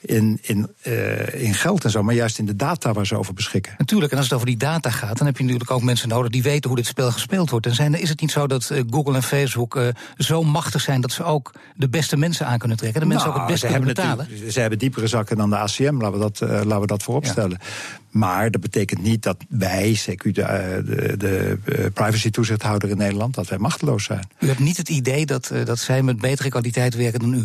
in, 0.00 0.38
in, 0.42 0.70
uh, 0.82 1.42
in 1.42 1.54
geld 1.54 1.84
en 1.84 1.90
zo, 1.90 2.02
maar 2.02 2.14
juist 2.14 2.38
in 2.38 2.46
de 2.46 2.56
data 2.56 2.92
waar 2.92 3.06
ze 3.06 3.16
over 3.16 3.34
beschikken. 3.34 3.74
Natuurlijk, 3.78 4.12
en 4.12 4.18
als 4.18 4.26
het 4.26 4.34
over 4.34 4.46
die 4.46 4.56
data 4.56 4.90
gaat, 4.90 5.18
dan 5.18 5.26
heb 5.26 5.36
je 5.36 5.42
natuurlijk 5.42 5.70
ook 5.70 5.82
mensen 5.82 6.08
nodig 6.08 6.30
die 6.30 6.42
weten 6.42 6.68
hoe 6.68 6.78
dit 6.78 6.86
spel 6.86 7.10
gespeeld 7.10 7.50
wordt. 7.50 7.66
En 7.66 7.74
zijn, 7.74 8.00
is 8.00 8.08
het 8.08 8.20
niet 8.20 8.30
zo 8.30 8.46
dat 8.46 8.70
uh, 8.72 8.82
Google 8.90 9.14
en 9.14 9.22
Facebook 9.22 9.76
uh, 9.76 9.88
zo 10.16 10.42
machtig 10.42 10.80
zijn 10.80 11.00
dat 11.00 11.12
ze 11.12 11.24
ook 11.24 11.52
de 11.74 11.88
beste 11.88 12.16
mensen 12.16 12.46
aan 12.46 12.58
kunnen 12.58 12.76
trekken? 12.76 13.00
De 13.00 13.06
mensen 13.06 13.28
nou, 13.28 13.40
ook 13.40 13.46
het 13.46 13.52
beste 13.52 13.66
kunnen 13.66 13.94
betalen? 13.94 14.52
Ze 14.52 14.60
hebben 14.60 14.78
diepere 14.78 15.06
zakken 15.06 15.36
dan 15.36 15.50
de 15.50 15.56
ACM, 15.56 15.96
laten 16.00 16.12
we 16.12 16.18
dat, 16.18 16.40
laten 16.40 16.80
we 16.80 16.86
dat 16.86 17.02
vooropstellen. 17.02 17.58
Ja. 17.60 18.02
Maar 18.14 18.50
dat 18.50 18.60
betekent 18.60 19.02
niet 19.02 19.22
dat 19.22 19.36
wij, 19.48 19.98
CQ, 19.98 20.22
de, 20.22 20.82
de, 20.84 21.16
de 21.64 21.90
privacy-toezichthouder 21.94 22.88
in 22.88 22.96
Nederland, 22.96 23.34
dat 23.34 23.48
wij 23.48 23.58
machteloos 23.58 24.04
zijn. 24.04 24.28
U 24.38 24.46
hebt 24.46 24.58
niet 24.58 24.76
het 24.76 24.88
idee 24.88 25.26
dat, 25.26 25.52
dat 25.64 25.78
zij 25.78 26.02
met 26.02 26.20
betere 26.20 26.48
kwaliteit 26.48 26.94
werken 26.94 27.20
dan 27.20 27.34
u? 27.34 27.44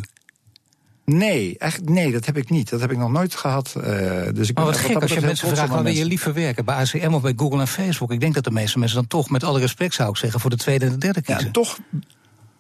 Nee, 1.06 1.56
echt, 1.58 1.90
nee, 1.90 2.12
dat 2.12 2.26
heb 2.26 2.38
ik 2.38 2.50
niet. 2.50 2.70
Dat 2.70 2.82
heb 2.82 2.92
ik 2.92 2.98
nog 2.98 3.12
nooit 3.12 3.36
gehad. 3.36 3.74
Uh, 3.78 3.84
dus 4.34 4.50
ik 4.50 4.56
maar 4.56 4.66
wat 4.66 4.78
gek 4.78 5.02
als 5.02 5.14
je 5.14 5.22
mensen 5.22 5.48
vraagt 5.48 5.70
waar 5.70 5.84
wil 5.84 5.94
je 5.94 6.06
liever 6.06 6.34
werken? 6.34 6.66
Bij 6.66 6.76
ACM 6.76 7.14
of 7.14 7.22
bij 7.22 7.34
Google 7.36 7.60
en 7.60 7.68
Facebook? 7.68 8.12
Ik 8.12 8.20
denk 8.20 8.34
dat 8.34 8.44
de 8.44 8.52
meeste 8.52 8.80
mensen 8.80 8.98
dan 8.98 9.08
toch, 9.08 9.30
met 9.30 9.44
alle 9.44 9.60
respect 9.60 9.94
zou 9.94 10.10
ik 10.10 10.18
zeggen, 10.18 10.40
voor 10.40 10.50
de 10.50 10.58
tweede 10.58 10.86
en 10.86 10.92
de 10.92 10.98
derde 10.98 11.22
kiezen. 11.22 11.46
Ja, 11.46 11.52
toch 11.52 11.80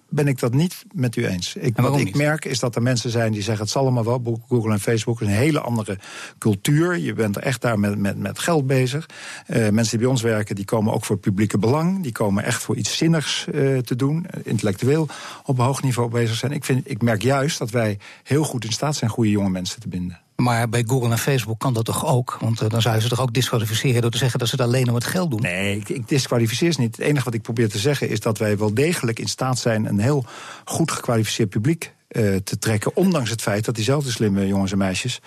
ben 0.09 0.27
ik 0.27 0.39
dat 0.39 0.53
niet 0.53 0.85
met 0.93 1.15
u 1.15 1.27
eens. 1.27 1.55
Ik, 1.55 1.77
wat 1.77 1.99
ik 1.99 2.15
merk 2.15 2.45
is 2.45 2.59
dat 2.59 2.75
er 2.75 2.81
mensen 2.81 3.09
zijn 3.09 3.31
die 3.31 3.41
zeggen: 3.41 3.63
het 3.63 3.73
zal 3.73 3.81
allemaal 3.81 4.03
wel. 4.03 4.41
Google 4.47 4.71
en 4.71 4.79
Facebook 4.79 5.21
is 5.21 5.27
een 5.27 5.33
hele 5.33 5.59
andere 5.59 5.97
cultuur. 6.37 6.97
Je 6.97 7.13
bent 7.13 7.35
er 7.35 7.41
echt 7.41 7.61
daar 7.61 7.79
met, 7.79 7.97
met, 7.97 8.17
met 8.17 8.39
geld 8.39 8.67
bezig. 8.67 9.05
Uh, 9.47 9.69
mensen 9.69 9.89
die 9.89 9.99
bij 9.99 10.07
ons 10.07 10.21
werken, 10.21 10.55
die 10.55 10.65
komen 10.65 10.93
ook 10.93 11.05
voor 11.05 11.17
publieke 11.17 11.57
belang. 11.57 12.03
Die 12.03 12.11
komen 12.11 12.43
echt 12.43 12.61
voor 12.61 12.75
iets 12.75 12.97
zinnigs 12.97 13.45
uh, 13.51 13.77
te 13.77 13.95
doen. 13.95 14.25
Intellectueel 14.43 15.07
op 15.43 15.57
hoog 15.57 15.81
niveau 15.81 16.09
bezig 16.09 16.35
zijn. 16.35 16.51
Ik, 16.51 16.65
vind, 16.65 16.89
ik 16.89 17.01
merk 17.01 17.21
juist 17.21 17.57
dat 17.57 17.69
wij 17.69 17.97
heel 18.23 18.43
goed 18.43 18.65
in 18.65 18.71
staat 18.71 18.95
zijn 18.95 19.09
goede 19.09 19.29
jonge 19.31 19.49
mensen 19.49 19.81
te 19.81 19.87
binden. 19.87 20.19
Maar 20.39 20.69
bij 20.69 20.83
Google 20.87 21.11
en 21.11 21.17
Facebook 21.17 21.59
kan 21.59 21.73
dat 21.73 21.85
toch 21.85 22.05
ook? 22.05 22.37
Want 22.41 22.61
uh, 22.61 22.69
dan 22.69 22.81
zou 22.81 22.95
je 22.95 23.01
ze 23.01 23.07
toch 23.07 23.21
ook 23.21 23.33
disqualificeren 23.33 24.01
door 24.01 24.11
te 24.11 24.17
zeggen 24.17 24.39
dat 24.39 24.47
ze 24.47 24.55
het 24.55 24.65
alleen 24.65 24.89
om 24.89 24.95
het 24.95 25.05
geld 25.05 25.31
doen? 25.31 25.41
Nee, 25.41 25.77
ik, 25.77 25.89
ik 25.89 26.07
disqualificeer 26.07 26.71
ze 26.71 26.81
niet. 26.81 26.95
Het 26.95 27.05
enige 27.05 27.25
wat 27.25 27.33
ik 27.33 27.41
probeer 27.41 27.69
te 27.69 27.77
zeggen 27.77 28.09
is 28.09 28.19
dat 28.19 28.37
wij 28.37 28.57
wel 28.57 28.73
degelijk 28.73 29.19
in 29.19 29.27
staat 29.27 29.59
zijn 29.59 29.85
een 29.85 29.99
heel 29.99 30.25
goed 30.65 30.91
gekwalificeerd 30.91 31.49
publiek 31.49 31.93
uh, 32.09 32.35
te 32.35 32.57
trekken. 32.59 32.95
Ondanks 32.95 33.29
het 33.29 33.41
feit 33.41 33.65
dat 33.65 33.75
diezelfde 33.75 34.11
slimme 34.11 34.47
jongens 34.47 34.71
en 34.71 34.77
meisjes 34.77 35.19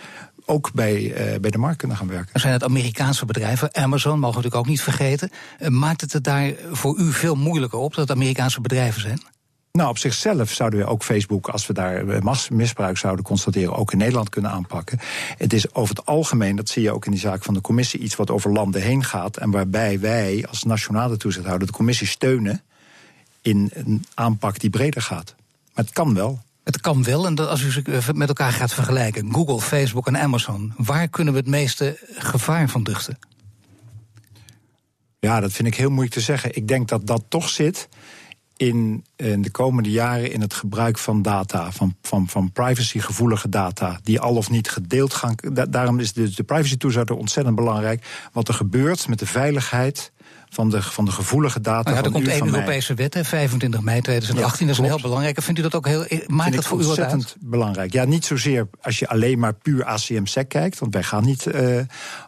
ook 0.45 0.73
bij, 0.73 1.03
uh, 1.03 1.41
bij 1.41 1.51
de 1.51 1.59
markt 1.59 1.79
kunnen 1.79 1.97
gaan 1.97 2.09
werken. 2.09 2.31
Er 2.33 2.41
zijn 2.41 2.53
het 2.53 2.65
Amerikaanse 2.65 3.25
bedrijven, 3.25 3.75
Amazon, 3.75 4.19
mogen 4.19 4.29
we 4.29 4.43
natuurlijk 4.43 4.65
ook 4.65 4.67
niet 4.67 4.83
vergeten. 4.83 5.31
maakt 5.69 6.01
het 6.01 6.13
het 6.13 6.25
daar 6.25 6.53
voor 6.71 6.99
u 6.99 7.13
veel 7.13 7.35
moeilijker 7.35 7.79
op 7.79 7.95
dat 7.95 8.09
het 8.09 8.17
Amerikaanse 8.17 8.61
bedrijven 8.61 9.01
zijn? 9.01 9.21
Nou, 9.79 9.89
op 9.89 9.99
zichzelf 9.99 10.51
zouden 10.51 10.79
we 10.79 10.87
ook 10.87 11.03
Facebook, 11.03 11.49
als 11.49 11.67
we 11.67 11.73
daar 11.73 12.09
eh, 12.09 12.35
misbruik 12.51 12.97
zouden 12.97 13.25
constateren, 13.25 13.77
ook 13.77 13.93
in 13.93 13.99
Nederland 13.99 14.29
kunnen 14.29 14.51
aanpakken. 14.51 14.99
Het 15.37 15.53
is 15.53 15.75
over 15.75 15.97
het 15.97 16.07
algemeen, 16.07 16.57
dat 16.57 16.69
zie 16.69 16.83
je 16.83 16.93
ook 16.93 17.05
in 17.05 17.11
die 17.11 17.21
zaak 17.21 17.43
van 17.43 17.55
de 17.55 17.61
commissie, 17.61 18.01
iets 18.01 18.17
wat 18.17 18.31
over 18.31 18.53
landen 18.53 18.83
heen 18.83 19.05
gaat. 19.05 19.37
En 19.37 19.51
waarbij 19.51 20.01
wij 20.01 20.47
als 20.49 20.63
nationale 20.63 21.17
toezichthouder 21.17 21.67
de 21.67 21.73
commissie 21.73 22.07
steunen 22.07 22.63
in 23.43 23.71
een 23.75 24.05
aanpak 24.15 24.59
die 24.59 24.71
breder 24.71 25.03
gaat. 25.03 25.35
Maar 25.75 25.85
het 25.85 25.95
kan 25.95 26.15
wel. 26.15 26.43
Het 26.65 26.81
kan 26.81 27.03
wel, 27.03 27.27
en 27.27 27.49
als 27.49 27.63
u 27.63 27.71
ze 27.71 27.83
eh, 27.83 28.09
met 28.15 28.29
elkaar 28.29 28.53
gaat 28.53 28.75
vergelijken, 28.75 29.33
Google, 29.33 29.61
Facebook 29.61 30.07
en 30.07 30.19
Amazon, 30.19 30.73
waar 30.77 31.09
kunnen 31.09 31.33
we 31.33 31.39
het 31.39 31.49
meeste 31.49 31.99
gevaar 32.15 32.69
van 32.69 32.83
duchten? 32.83 33.19
Ja, 35.19 35.41
dat 35.41 35.53
vind 35.53 35.69
ik 35.69 35.75
heel 35.75 35.91
moeilijk 35.91 36.15
te 36.15 36.21
zeggen. 36.21 36.57
Ik 36.57 36.69
denk 36.69 36.89
dat 36.89 37.07
dat 37.07 37.25
toch 37.29 37.49
zit 37.49 37.89
in, 38.67 39.05
in 39.17 39.43
de 39.43 39.51
komende 39.51 39.91
jaren 39.91 40.33
in 40.33 40.41
het 40.41 40.55
gebruik 40.55 40.99
van 40.99 41.23
data, 41.23 41.73
van, 41.73 41.97
van, 42.03 42.29
van 42.29 42.53
privacygevoelige 42.53 43.49
data, 43.49 44.01
die 44.03 44.21
al 44.21 44.37
of 44.37 44.51
niet 44.51 44.71
gedeeld 44.71 45.15
gaan. 45.15 45.35
daarom 45.71 45.99
is 45.99 46.13
de, 46.13 46.35
de 46.35 46.43
privacy 46.43 46.77
toezicht 46.77 47.11
ontzettend 47.11 47.57
belangrijk. 47.57 48.29
Wat 48.33 48.49
er 48.49 48.55
gebeurt 48.55 49.09
met 49.09 49.19
de 49.19 49.27
veiligheid 49.27 50.13
van 50.53 50.71
de, 50.71 50.83
van 50.83 51.05
de 51.05 51.11
gevoelige 51.11 51.61
data. 51.61 51.91
Nou 51.91 51.97
ja, 51.97 52.03
er 52.03 52.11
komt 52.11 52.29
één 52.29 52.47
Europese 52.47 52.95
wet, 52.95 53.19
25 53.23 53.81
mei 53.81 54.01
2018. 54.01 54.67
dat 54.67 54.75
is 54.75 54.83
een 54.83 54.89
heel 54.89 55.01
belangrijk. 55.01 55.43
Vindt 55.43 55.61
u 55.61 55.63
dat 55.63 55.75
ook 55.75 55.87
heel. 55.87 56.07
Maakt 56.27 56.55
dat 56.55 56.67
voor 56.67 56.81
u 56.81 56.85
wat 56.85 56.99
uit? 56.99 57.37
belangrijk. 57.41 57.93
Ja, 57.93 58.05
niet 58.05 58.25
zozeer 58.25 58.69
als 58.81 58.99
je 58.99 59.09
alleen 59.09 59.39
maar 59.39 59.55
puur 59.55 59.85
ACM-SEC 59.85 60.49
kijkt. 60.49 60.79
Want 60.79 60.95
wij 60.95 61.03
gaan 61.03 61.25
niet 61.25 61.47
uh, 61.47 61.81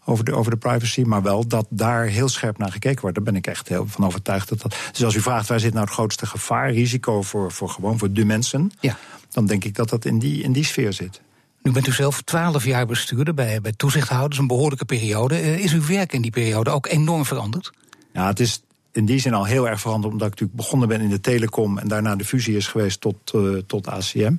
over, 0.05 0.25
de, 0.25 0.35
over 0.35 0.51
de 0.51 0.57
privacy. 0.57 1.03
Maar 1.03 1.23
wel 1.23 1.47
dat 1.47 1.67
daar 1.69 2.05
heel 2.05 2.29
scherp 2.29 2.59
naar 2.59 2.73
gekeken 2.73 3.01
wordt. 3.01 3.17
Daar 3.17 3.25
ben 3.25 3.37
ik 3.37 3.47
echt 3.47 3.69
heel 3.69 3.87
van 3.89 4.07
overtuigd. 4.07 4.49
Dat 4.49 4.61
dat, 4.61 4.77
dus 4.93 5.05
als 5.05 5.15
u 5.15 5.21
vraagt 5.21 5.49
waar 5.49 5.61
zit 5.61 5.73
nou 5.73 5.85
het 5.85 5.95
grootste 5.95 6.27
gevaar, 6.27 6.73
risico 6.73 7.23
voor, 7.23 7.53
voor 7.53 7.69
gewoon 7.69 7.99
voor 7.99 8.13
de 8.13 8.25
mensen. 8.25 8.73
Ja. 8.81 8.97
Dan 9.31 9.47
denk 9.47 9.65
ik 9.65 9.75
dat 9.75 9.89
dat 9.89 10.05
in 10.05 10.19
die, 10.19 10.43
in 10.43 10.53
die 10.53 10.65
sfeer 10.65 10.93
zit. 10.93 11.21
Nu 11.63 11.73
bent 11.73 11.87
u 11.87 11.93
zelf 11.93 12.23
twaalf 12.23 12.65
jaar 12.65 12.87
bestuurder 12.87 13.35
bij, 13.35 13.61
bij 13.61 13.73
toezichthouders, 13.73 14.39
een 14.39 14.47
behoorlijke 14.47 14.85
periode. 14.85 15.43
Uh, 15.43 15.59
is 15.59 15.73
uw 15.73 15.87
werk 15.87 16.13
in 16.13 16.23
die 16.23 16.31
periode 16.31 16.71
ook 16.71 16.87
enorm 16.87 17.25
veranderd? 17.25 17.73
Ja, 18.15 18.27
het 18.27 18.41
is 18.41 18.63
in 18.93 19.05
die 19.05 19.19
zin 19.19 19.35
al 19.35 19.45
heel 19.45 19.69
erg 19.69 19.81
veranderd, 19.81 20.13
omdat 20.13 20.27
ik 20.27 20.33
natuurlijk 20.33 20.61
begonnen 20.61 20.89
ben 20.89 21.01
in 21.01 21.09
de 21.09 21.21
telecom 21.21 21.79
en 21.79 21.89
daarna 21.89 22.17
de 22.17 22.25
fusie 22.25 22.57
is 22.57 22.67
geweest 22.67 23.01
tot, 23.01 23.33
uh, 23.35 23.59
tot 23.67 23.89
ACM. 23.89 24.35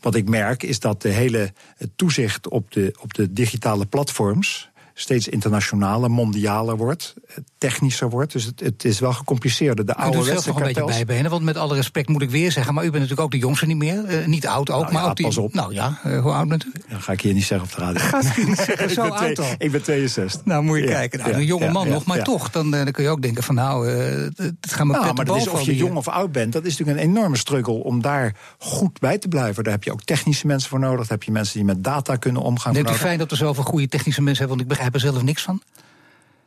Wat 0.00 0.14
ik 0.14 0.28
merk 0.28 0.62
is 0.62 0.80
dat 0.80 1.02
de 1.02 1.08
hele 1.08 1.52
toezicht 1.96 2.48
op 2.48 2.72
de, 2.72 2.96
op 3.00 3.14
de 3.14 3.32
digitale 3.32 3.86
platforms 3.86 4.70
steeds 4.94 5.28
internationaler, 5.28 6.10
mondialer 6.10 6.76
wordt, 6.76 7.14
technischer 7.58 8.10
wordt. 8.10 8.32
Dus 8.32 8.44
het, 8.44 8.60
het 8.60 8.84
is 8.84 9.00
wel 9.00 9.12
gecompliceerder. 9.12 9.86
De 9.86 9.94
oude 9.94 10.22
zelf 10.22 10.46
nog 10.46 10.56
een 10.56 10.62
beetje 10.62 10.84
bijbenen, 10.84 11.30
want 11.30 11.42
met 11.42 11.56
alle 11.56 11.74
respect 11.74 12.08
moet 12.08 12.22
ik 12.22 12.30
weer 12.30 12.52
zeggen... 12.52 12.74
maar 12.74 12.84
u 12.84 12.90
bent 12.90 13.02
natuurlijk 13.02 13.20
ook 13.20 13.30
de 13.30 13.46
jongste 13.46 13.66
niet 13.66 13.76
meer. 13.76 14.20
Uh, 14.20 14.26
niet 14.26 14.46
oud 14.46 14.70
ook, 14.70 14.80
nou, 14.80 14.92
maar 14.92 15.02
ja, 15.02 15.08
ook 15.08 15.16
die... 15.16 15.26
pas 15.26 15.38
op. 15.38 15.54
Nou 15.54 15.74
ja, 15.74 15.98
uh, 16.06 16.20
hoe 16.20 16.32
oud 16.32 16.48
bent 16.48 16.64
u? 16.64 16.72
Dan 16.88 17.00
ga 17.00 17.12
ik 17.12 17.20
hier 17.20 17.34
niet 17.34 17.44
zeggen 17.44 17.68
op 17.68 17.74
de 17.76 18.00
radio. 18.00 18.18
U 18.36 18.46
niet 18.46 18.56
zeggen, 18.56 18.90
zo 19.00 19.00
oud 19.00 19.38
al? 19.38 19.54
Ik 19.58 19.70
ben 19.70 19.82
62. 19.82 20.44
Nou, 20.44 20.62
moet 20.62 20.78
je 20.78 20.84
ja, 20.84 20.90
kijken. 20.90 21.18
Nou, 21.18 21.30
ja, 21.30 21.36
een 21.36 21.44
jonge 21.44 21.70
man 21.70 21.88
nog, 21.88 22.04
maar 22.04 22.22
toch. 22.22 22.50
Dan, 22.50 22.70
dan, 22.70 22.90
kun 22.90 23.04
je 23.04 23.10
ook 23.10 23.22
denken 23.22 23.42
van 23.42 23.54
nou, 23.54 23.88
uh, 23.88 23.94
het 24.36 24.54
gaat 24.62 24.86
me 24.86 24.92
nou, 24.92 25.14
maar 25.14 25.24
dat 25.24 25.36
is 25.36 25.48
of 25.48 25.62
je 25.62 25.76
jong 25.76 25.96
of 25.96 26.08
oud 26.08 26.32
bent, 26.32 26.52
dat 26.52 26.64
is 26.64 26.78
natuurlijk 26.78 27.06
een 27.06 27.14
enorme 27.14 27.36
struggle... 27.36 27.84
om 27.84 28.02
daar 28.02 28.36
goed 28.58 29.00
bij 29.00 29.18
te 29.18 29.28
blijven. 29.28 29.64
Daar 29.64 29.72
heb 29.72 29.84
je 29.84 29.92
ook 29.92 30.02
technische 30.02 30.46
mensen 30.46 30.68
voor 30.68 30.78
nodig. 30.78 31.00
Daar 31.00 31.18
heb 31.18 31.22
je 31.22 31.32
mensen 31.32 31.54
die 31.54 31.64
met 31.64 31.84
data 31.84 32.16
kunnen 32.16 32.42
omgaan. 32.42 32.74
Vindt 32.74 32.90
u 32.90 32.94
fijn 32.94 33.18
dat 33.18 33.30
er 33.30 33.36
zoveel 33.36 33.64
goede 33.64 33.88
technische 33.88 34.22
mensen 34.22 34.46
hebben? 34.46 34.56
Want 34.56 34.60
ik 34.60 34.68
begrijp 34.68 34.81
er 34.90 35.00
zelf 35.00 35.22
niks 35.22 35.42
van. 35.42 35.62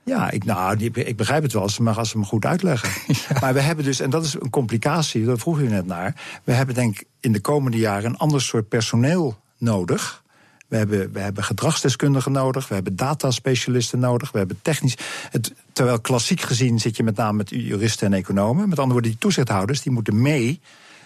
Ja, 0.05 0.31
ik, 0.31 0.43
nou, 0.43 0.77
ik 0.93 1.15
begrijp 1.15 1.43
het 1.43 1.53
wel, 1.53 1.61
als 1.61 1.73
ze, 1.73 1.83
maar 1.83 1.97
als 1.97 2.09
ze 2.09 2.17
me 2.17 2.23
goed 2.23 2.45
uitleggen. 2.45 2.89
Maar 3.41 3.53
we 3.53 3.59
hebben 3.59 3.85
dus, 3.85 3.99
en 3.99 4.09
dat 4.09 4.25
is 4.25 4.33
een 4.33 4.49
complicatie, 4.49 5.25
daar 5.25 5.37
vroeg 5.37 5.59
u 5.59 5.67
net 5.67 5.85
naar. 5.85 6.15
We 6.43 6.51
hebben 6.51 6.75
denk 6.75 6.99
ik 6.99 7.07
in 7.19 7.31
de 7.31 7.39
komende 7.39 7.77
jaren 7.77 8.09
een 8.09 8.17
ander 8.17 8.41
soort 8.41 8.67
personeel 8.67 9.37
nodig. 9.57 10.23
We 10.67 10.77
hebben, 10.77 11.11
we 11.11 11.19
hebben 11.19 11.43
gedragsdeskundigen 11.43 12.31
nodig, 12.31 12.67
we 12.67 12.73
hebben 12.73 12.95
dataspecialisten 12.95 13.99
nodig, 13.99 14.31
we 14.31 14.37
hebben 14.37 14.59
technisch. 14.61 14.97
Het, 15.29 15.53
terwijl 15.73 15.99
klassiek 15.99 16.41
gezien 16.41 16.79
zit 16.79 16.97
je 16.97 17.03
met 17.03 17.15
name 17.15 17.37
met 17.37 17.49
juristen 17.49 18.07
en 18.07 18.13
economen. 18.13 18.69
Met 18.69 18.79
andere 18.79 18.91
woorden, 18.91 19.11
die 19.11 19.19
toezichthouders 19.19 19.81
die 19.81 19.91
moeten 19.91 20.21
mee 20.21 20.59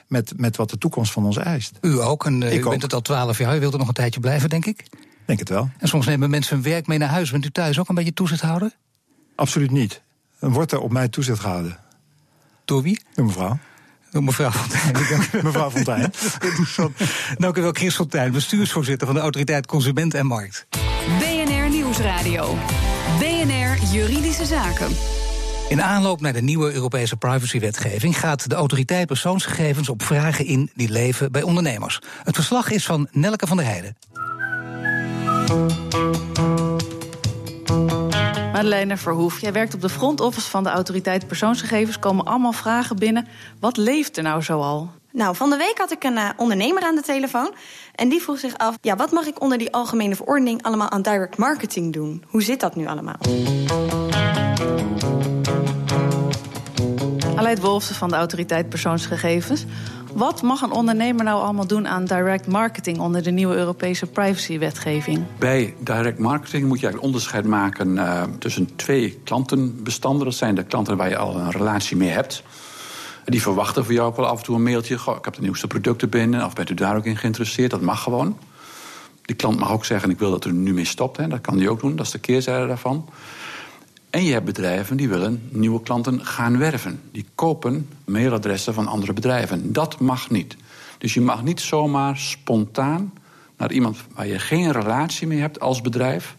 met, 0.08 0.34
met 0.38 0.56
wat 0.56 0.70
de 0.70 0.78
toekomst 0.78 1.12
van 1.12 1.26
ons 1.26 1.38
eist. 1.38 1.78
U 1.82 2.02
ook, 2.02 2.26
en 2.26 2.42
uh, 2.42 2.54
u 2.54 2.64
ook. 2.64 2.70
bent 2.70 2.82
het 2.82 2.94
al 2.94 3.02
twaalf 3.02 3.38
jaar, 3.38 3.56
u 3.56 3.60
wilt 3.60 3.74
er 3.74 3.80
nog 3.80 3.88
een 3.88 3.94
tijdje 3.94 4.20
blijven, 4.20 4.50
denk 4.50 4.66
ik? 4.66 4.84
Denk 5.30 5.42
het 5.42 5.50
wel. 5.50 5.70
En 5.78 5.88
soms 5.88 6.06
nemen 6.06 6.30
mensen 6.30 6.56
hun 6.56 6.64
werk 6.64 6.88
mee 6.88 6.98
naar 6.98 7.10
huis. 7.10 7.32
Bent 7.32 7.46
u 7.46 7.50
thuis 7.50 7.80
ook 7.80 7.90
een 7.90 7.96
beetje 7.96 8.14
toezichthouder? 8.14 8.72
Absoluut 9.36 9.72
niet. 9.72 10.02
Dan 10.40 10.52
wordt 10.52 10.72
er 10.72 10.80
op 10.80 10.92
mij 10.92 11.08
toezicht 11.08 11.40
gehouden. 11.40 11.78
Door 12.66 12.82
wie? 12.82 13.02
Door 13.14 13.26
mevrouw. 13.26 13.58
Door 14.12 14.24
mevrouw 14.24 14.52
Fontijn. 14.52 14.94
mevrouw 15.44 15.72
Fontijn. 15.72 16.12
Dank 17.38 17.58
u 17.58 17.62
wel, 17.62 17.72
Chris 17.72 17.96
Fontijn, 17.96 18.32
bestuursvoorzitter 18.32 19.08
van 19.08 19.16
de 19.16 19.22
Autoriteit 19.22 19.66
Consument 19.66 20.14
en 20.14 20.26
Markt. 20.26 20.68
BNR 21.20 21.70
Nieuwsradio. 21.70 22.58
BNR 23.20 23.92
Juridische 23.92 24.46
Zaken. 24.46 24.96
In 25.70 25.82
aanloop 25.82 26.22
naar 26.22 26.34
de 26.34 26.42
nieuwe 26.42 26.74
Europese 26.74 27.18
privacywetgeving 27.18 28.20
gaat 28.20 28.50
de 28.50 28.56
autoriteit 28.56 29.08
persoonsgegevens 29.08 29.90
op 29.90 30.04
vragen 30.04 30.46
in 30.46 30.72
die 30.76 30.90
leven 30.90 31.32
bij 31.32 31.42
ondernemers. 31.42 32.00
Het 32.24 32.36
verslag 32.36 32.72
is 32.72 32.86
van 32.86 33.08
Nelke 33.12 33.48
van 33.48 33.58
der 33.58 33.66
Heijden. 33.66 33.98
Madeleine 38.54 38.98
Verhoef, 38.98 39.42
jij 39.42 39.54
werkt 39.54 39.74
op 39.74 39.82
de 39.82 39.90
front 39.90 40.22
office 40.22 40.50
van 40.50 40.64
de 40.64 40.70
autoriteit 40.70 41.28
persoonsgegevens. 41.28 42.00
Komen 42.00 42.26
allemaal 42.26 42.52
vragen 42.52 42.96
binnen. 42.96 43.28
Wat 43.60 43.78
leeft 43.78 44.18
er 44.18 44.24
nou 44.24 44.44
zoal? 44.44 44.92
Nou, 45.12 45.36
van 45.36 45.50
de 45.50 45.58
week 45.58 45.78
had 45.78 45.92
ik 45.92 46.04
een 46.04 46.14
uh, 46.14 46.30
ondernemer 46.38 46.84
aan 46.84 46.96
de 46.96 47.02
telefoon. 47.02 47.54
En 47.96 48.10
die 48.10 48.22
vroeg 48.22 48.40
zich 48.40 48.58
af: 48.58 48.78
ja, 48.82 48.96
wat 48.96 49.12
mag 49.12 49.26
ik 49.26 49.42
onder 49.42 49.58
die 49.58 49.74
algemene 49.74 50.16
verordening 50.16 50.64
allemaal 50.64 50.90
aan 50.90 51.02
direct 51.02 51.38
marketing 51.38 51.94
doen? 51.94 52.24
Hoe 52.28 52.44
zit 52.44 52.60
dat 52.60 52.76
nu 52.76 52.88
allemaal? 52.88 53.20
Aleid 57.36 57.60
Wolfsen 57.60 57.96
van 57.96 58.10
de 58.10 58.16
autoriteit 58.16 58.70
persoonsgegevens. 58.70 59.66
Wat 60.14 60.42
mag 60.42 60.62
een 60.62 60.72
ondernemer 60.72 61.24
nou 61.24 61.42
allemaal 61.42 61.68
doen 61.68 61.88
aan 61.88 62.06
direct 62.06 62.48
marketing 62.48 63.00
onder 63.00 63.24
de 63.24 63.32
nieuwe 63.32 63.56
Europese 63.56 64.06
privacywetgeving? 64.06 65.24
Bij 65.38 65.76
direct 65.80 66.20
marketing 66.20 66.68
moet 66.68 66.80
je 66.80 66.86
eigenlijk 66.86 67.04
onderscheid 67.04 67.46
maken 67.46 67.96
uh, 67.96 68.24
tussen 68.40 68.76
twee 68.76 69.20
klantenbestanden. 69.24 70.26
Dat 70.26 70.36
zijn 70.36 70.56
de 70.56 70.64
klanten 70.64 70.98
waar 70.98 71.10
je 71.10 71.18
al 71.18 71.36
een 71.36 71.52
relatie 71.52 71.98
mee 71.98 72.10
hebt. 72.10 72.44
Die 73.26 73.42
verwachten 73.42 73.86
voor 73.86 73.94
jou 73.94 74.08
ook 74.08 74.16
wel 74.16 74.28
af 74.28 74.38
en 74.38 74.44
toe 74.44 74.56
een 74.56 74.64
mailtje. 74.64 74.96
Ik 74.96 75.26
heb 75.26 75.34
de 75.34 75.42
nieuwste 75.42 75.68
producten 75.68 76.10
binnen. 76.10 76.46
Of 76.46 76.54
bent 76.54 76.70
u 76.70 76.74
daar 76.74 76.96
ook 76.96 77.06
in 77.06 77.18
geïnteresseerd? 77.18 77.72
Dat 77.72 77.82
mag 77.82 78.04
gewoon. 78.04 78.38
Die 79.22 79.36
klant 79.36 79.60
mag 79.60 79.72
ook 79.72 79.86
zeggen: 79.86 80.10
Ik 80.10 80.20
wil 80.20 80.32
dat 80.32 80.46
u 80.46 80.52
nu 80.52 80.74
mee 80.74 80.86
stopt. 80.86 81.18
Hè. 81.18 81.28
Dat 81.28 81.42
kan 81.42 81.58
die 81.58 81.70
ook 81.70 81.80
doen. 81.80 81.96
Dat 81.96 82.06
is 82.06 82.12
de 82.12 82.20
keerzijde 82.20 82.68
daarvan. 82.68 83.10
En 84.10 84.24
je 84.24 84.32
hebt 84.32 84.46
bedrijven 84.46 84.98
die 84.98 85.10
willen 85.10 85.50
nieuwe 85.50 85.82
klanten 85.82 86.26
gaan 86.26 86.58
werven. 86.58 87.02
Die 87.12 87.26
kopen 87.36 87.90
mailadressen 88.06 88.74
van 88.74 88.88
andere 88.88 89.14
bedrijven. 89.14 89.74
Dat 89.74 90.00
mag 90.00 90.30
niet. 90.30 90.56
Dus 90.98 91.14
je 91.14 91.22
mag 91.22 91.44
niet 91.44 91.62
zomaar 91.62 92.18
spontaan 92.18 93.14
naar 93.58 93.72
iemand 93.72 93.98
waar 94.14 94.28
je 94.28 94.40
geen 94.40 94.72
relatie 94.72 95.28
mee 95.28 95.40
hebt 95.40 95.60
als 95.60 95.82
bedrijf 95.82 96.36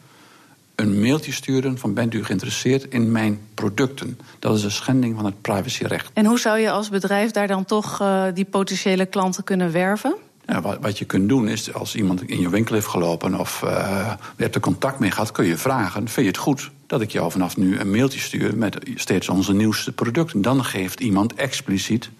een 0.80 1.00
mailtje 1.00 1.32
sturen 1.32 1.78
van 1.78 1.94
bent 1.94 2.14
u 2.14 2.24
geïnteresseerd 2.24 2.84
in 2.84 3.12
mijn 3.12 3.40
producten. 3.54 4.18
Dat 4.38 4.56
is 4.56 4.62
een 4.62 4.70
schending 4.70 5.16
van 5.16 5.24
het 5.24 5.40
privacyrecht. 5.40 6.10
En 6.12 6.24
hoe 6.24 6.38
zou 6.38 6.58
je 6.58 6.70
als 6.70 6.88
bedrijf 6.88 7.30
daar 7.30 7.46
dan 7.46 7.64
toch 7.64 8.00
uh, 8.00 8.24
die 8.34 8.44
potentiële 8.44 9.06
klanten 9.06 9.44
kunnen 9.44 9.72
werven? 9.72 10.16
Wat, 10.58 10.78
wat, 10.80 10.98
je 10.98 11.04
kunt 11.04 11.28
doen 11.28 11.48
is, 11.48 11.74
als 11.74 11.94
iemand 11.94 12.22
in 12.22 12.40
je 12.40 12.48
winkel 12.48 12.74
heeft 12.74 12.86
gelopen 12.86 13.34
of 13.34 13.62
uh, 13.64 14.12
je 14.36 14.42
hebt 14.42 14.54
er 14.54 14.60
contact 14.60 14.98
mee 14.98 15.10
gehad, 15.10 15.32
kun 15.32 15.44
je 15.44 15.56
vragen: 15.56 16.08
vind 16.08 16.14
je 16.26 16.32
het 16.32 16.36
goed 16.36 16.70
dat 16.86 17.00
ik 17.00 17.10
jou 17.10 17.30
vanaf 17.30 17.56
nu 17.56 17.78
een 17.78 17.90
mailtje 17.90 18.20
stuur 18.20 18.56
met 18.56 18.78
steeds 18.94 19.28
onze 19.28 19.52
nieuwste 19.52 19.92
producten? 19.92 20.42
Dan 20.42 20.64
geeft 20.64 21.00
iemand 21.00 21.34
expliciet 21.34 22.10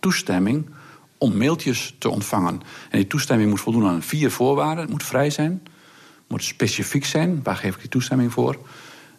toestemming 0.00 0.66
om 1.18 1.36
mailtjes 1.36 1.94
te 1.98 2.08
ontvangen. 2.08 2.60
En 2.90 2.98
die 2.98 3.06
toestemming 3.06 3.50
moet 3.50 3.60
voldoen 3.60 3.86
aan 3.86 4.02
vier 4.02 4.30
voorwaarden: 4.30 4.82
het 4.82 4.92
moet 4.92 5.04
vrij 5.04 5.30
zijn, 5.30 5.62
moet 6.28 6.44
specifiek 6.44 7.04
zijn. 7.04 7.40
Waar 7.42 7.56
geef 7.56 7.74
ik 7.74 7.80
die 7.80 7.90
toestemming 7.90 8.32
voor? 8.32 8.58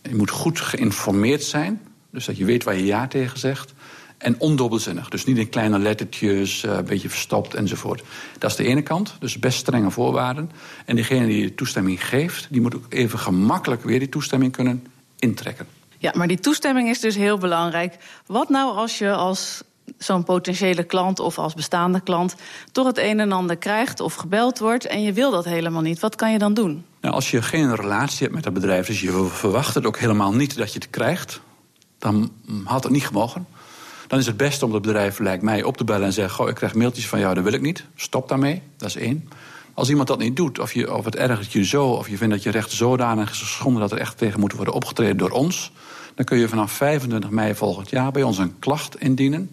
Je 0.01 0.15
moet 0.15 0.29
goed 0.29 0.59
geïnformeerd 0.59 1.43
zijn. 1.43 1.81
Dus 2.09 2.25
dat 2.25 2.37
je 2.37 2.45
weet 2.45 2.63
waar 2.63 2.75
je 2.75 2.85
ja 2.85 3.07
tegen 3.07 3.39
zegt. 3.39 3.73
En 4.21 4.35
ondubbelzinnig. 4.39 5.09
Dus 5.09 5.25
niet 5.25 5.37
in 5.37 5.49
kleine 5.49 5.79
lettertjes, 5.79 6.63
eh, 6.63 6.75
een 6.75 6.85
beetje 6.85 7.09
verstopt 7.09 7.53
enzovoort. 7.53 8.03
Dat 8.37 8.49
is 8.49 8.55
de 8.55 8.65
ene 8.65 8.81
kant. 8.81 9.15
Dus 9.19 9.39
best 9.39 9.57
strenge 9.57 9.91
voorwaarden. 9.91 10.51
En 10.85 10.95
degene 10.95 11.25
die 11.25 11.43
de 11.43 11.55
toestemming 11.55 12.07
geeft, 12.07 12.47
die 12.49 12.61
moet 12.61 12.75
ook 12.75 12.85
even 12.89 13.19
gemakkelijk 13.19 13.83
weer 13.83 13.99
die 13.99 14.09
toestemming 14.09 14.51
kunnen 14.51 14.87
intrekken. 15.19 15.67
Ja, 15.97 16.11
maar 16.15 16.27
die 16.27 16.39
toestemming 16.39 16.89
is 16.89 16.99
dus 16.99 17.15
heel 17.15 17.37
belangrijk. 17.37 17.95
Wat 18.25 18.49
nou 18.49 18.75
als 18.75 18.97
je 18.97 19.11
als 19.11 19.63
zo'n 19.97 20.23
potentiële 20.23 20.83
klant 20.83 21.19
of 21.19 21.37
als 21.37 21.53
bestaande 21.53 22.01
klant 22.01 22.35
toch 22.71 22.85
het 22.85 22.97
een 22.97 23.19
en 23.19 23.31
ander 23.31 23.57
krijgt 23.57 23.99
of 23.99 24.13
gebeld 24.13 24.59
wordt 24.59 24.85
en 24.85 25.01
je 25.01 25.13
wil 25.13 25.31
dat 25.31 25.45
helemaal 25.45 25.81
niet? 25.81 25.99
Wat 25.99 26.15
kan 26.15 26.31
je 26.31 26.37
dan 26.37 26.53
doen? 26.53 26.85
Nou, 27.01 27.15
als 27.15 27.31
je 27.31 27.41
geen 27.41 27.75
relatie 27.75 28.19
hebt 28.19 28.33
met 28.33 28.43
dat 28.43 28.53
bedrijf, 28.53 28.87
dus 28.87 29.01
je 29.01 29.27
verwacht 29.31 29.75
het 29.75 29.85
ook 29.85 29.97
helemaal 29.97 30.33
niet 30.33 30.57
dat 30.57 30.73
je 30.73 30.79
het 30.79 30.89
krijgt, 30.89 31.41
dan 31.97 32.31
had 32.63 32.83
het 32.83 32.91
niet 32.91 33.05
gemogen. 33.05 33.45
Dan 34.11 34.19
is 34.19 34.25
het 34.25 34.37
beste 34.37 34.65
om 34.65 34.73
het 34.73 34.81
bedrijf, 34.81 35.19
lijkt 35.19 35.43
mij, 35.43 35.63
op 35.63 35.77
te 35.77 35.83
bellen 35.83 36.05
en 36.05 36.13
zeggen: 36.13 36.35
Goh, 36.35 36.49
ik 36.49 36.55
krijg 36.55 36.73
mailtjes 36.73 37.07
van 37.07 37.19
jou, 37.19 37.33
dat 37.33 37.43
wil 37.43 37.53
ik 37.53 37.61
niet. 37.61 37.85
Stop 37.95 38.29
daarmee. 38.29 38.61
Dat 38.77 38.89
is 38.89 38.95
één. 38.95 39.29
Als 39.73 39.89
iemand 39.89 40.07
dat 40.07 40.19
niet 40.19 40.35
doet, 40.35 40.59
of, 40.59 40.73
je, 40.73 40.93
of 40.95 41.05
het 41.05 41.15
ergert 41.15 41.51
je 41.51 41.65
zo, 41.65 41.85
of 41.85 42.09
je 42.09 42.17
vindt 42.17 42.33
dat 42.33 42.43
je 42.43 42.49
recht 42.49 42.71
zodanig 42.71 43.31
is 43.31 43.39
geschonden 43.39 43.81
dat 43.81 43.91
er 43.91 43.97
echt 43.97 44.17
tegen 44.17 44.39
moet 44.39 44.53
worden 44.53 44.73
opgetreden 44.73 45.17
door 45.17 45.29
ons, 45.29 45.71
dan 46.15 46.25
kun 46.25 46.37
je 46.37 46.47
vanaf 46.47 46.71
25 46.71 47.29
mei 47.29 47.55
volgend 47.55 47.89
jaar 47.89 48.11
bij 48.11 48.23
ons 48.23 48.37
een 48.37 48.59
klacht 48.59 48.99
indienen. 48.99 49.49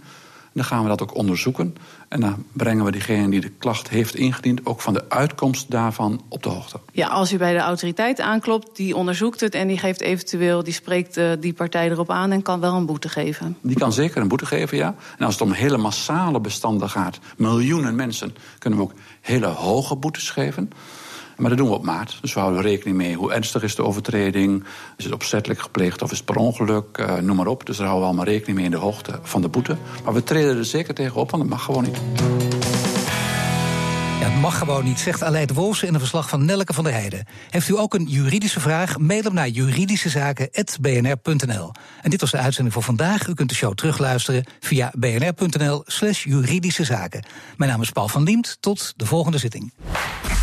Dan 0.53 0.65
gaan 0.65 0.83
we 0.83 0.89
dat 0.89 1.03
ook 1.03 1.15
onderzoeken. 1.15 1.77
En 2.09 2.21
dan 2.21 2.45
brengen 2.53 2.85
we 2.85 2.91
diegene 2.91 3.31
die 3.31 3.41
de 3.41 3.51
klacht 3.59 3.89
heeft 3.89 4.15
ingediend... 4.15 4.67
ook 4.67 4.81
van 4.81 4.95
de 4.95 5.05
uitkomst 5.09 5.71
daarvan 5.71 6.23
op 6.29 6.43
de 6.43 6.49
hoogte. 6.49 6.81
Ja, 6.93 7.09
als 7.09 7.33
u 7.33 7.37
bij 7.37 7.53
de 7.53 7.59
autoriteit 7.59 8.21
aanklopt, 8.21 8.77
die 8.77 8.97
onderzoekt 8.97 9.41
het... 9.41 9.55
en 9.55 9.69
die 9.69 9.79
geeft 9.79 10.01
eventueel, 10.01 10.65
die 10.65 10.73
spreekt 10.73 11.17
uh, 11.17 11.31
die 11.41 11.53
partij 11.53 11.91
erop 11.91 12.11
aan... 12.11 12.33
en 12.33 12.43
kan 12.43 12.61
wel 12.61 12.75
een 12.75 12.87
boete 12.87 13.09
geven. 13.09 13.57
Die 13.61 13.77
kan 13.77 13.93
zeker 13.93 14.21
een 14.21 14.29
boete 14.29 14.47
geven, 14.47 14.77
ja. 14.77 14.95
En 15.19 15.25
als 15.25 15.35
het 15.35 15.43
om 15.43 15.53
hele 15.53 15.77
massale 15.77 16.41
bestanden 16.41 16.91
gaat... 16.91 17.19
miljoenen 17.37 17.95
mensen, 17.95 18.35
kunnen 18.59 18.79
we 18.79 18.85
ook 18.85 18.95
hele 19.21 19.47
hoge 19.47 19.97
boetes 19.97 20.31
geven... 20.31 20.71
Maar 21.39 21.49
dat 21.49 21.59
doen 21.59 21.69
we 21.69 21.75
op 21.75 21.85
maat. 21.85 22.19
Dus 22.21 22.35
we 22.35 22.41
houden 22.41 22.63
rekening 22.63 22.97
mee 22.97 23.15
hoe 23.15 23.33
ernstig 23.33 23.63
is 23.63 23.75
de 23.75 23.83
overtreding. 23.83 24.65
Is 24.97 25.05
het 25.05 25.15
opzettelijk 25.15 25.61
gepleegd 25.61 26.03
of 26.03 26.11
is 26.11 26.17
het 26.17 26.27
per 26.27 26.37
ongeluk? 26.37 26.99
Uh, 26.99 27.17
noem 27.17 27.37
maar 27.37 27.47
op. 27.47 27.67
Dus 27.67 27.77
daar 27.77 27.87
houden 27.87 28.09
we 28.09 28.15
allemaal 28.15 28.35
rekening 28.35 28.57
mee 28.57 28.67
in 28.67 28.71
de 28.71 28.77
hoogte 28.77 29.19
van 29.23 29.43
de 29.43 29.49
boete. 29.49 29.77
Maar 30.05 30.15
we 30.15 30.23
treden 30.23 30.57
er 30.57 30.65
zeker 30.65 30.95
tegenop, 30.95 31.31
want 31.31 31.43
dat 31.43 31.53
mag 31.53 31.65
gewoon 31.65 31.83
niet. 31.83 32.01
Het 34.39 34.41
mag 34.41 34.59
gewoon 34.59 34.85
niet, 34.85 35.01
zegt 35.01 35.23
Aleid 35.23 35.55
Wolfsen 35.55 35.89
in 35.89 35.95
een 35.95 36.01
verslag 36.01 36.29
van 36.29 36.45
Nelke 36.45 36.73
van 36.73 36.85
der 36.85 36.93
Heijden. 36.93 37.27
Heeft 37.51 37.69
u 37.69 37.79
ook 37.79 37.95
een 37.95 38.05
juridische 38.05 38.61
vraag? 38.61 38.99
Mail 38.99 39.23
hem 39.23 39.35
naar 39.35 39.49
juridischezaken.bnr.nl. 39.49 41.73
En 42.03 42.11
dit 42.11 42.21
was 42.21 42.31
de 42.31 42.39
uitzending 42.39 42.75
voor 42.75 42.85
vandaag. 42.85 43.27
U 43.27 43.35
kunt 43.35 43.49
de 43.49 43.55
show 43.55 43.75
terugluisteren 43.75 44.45
via 44.61 44.93
bnr.nl 44.99 45.83
slash 45.87 46.25
juridische 46.25 46.85
zaken. 46.85 47.25
Mijn 47.57 47.71
naam 47.71 47.83
is 47.83 47.91
Paul 47.91 48.09
van 48.09 48.23
Liemt. 48.23 48.57
Tot 48.61 48.93
de 48.97 49.07
volgende 49.07 49.39
zitting. 49.39 49.73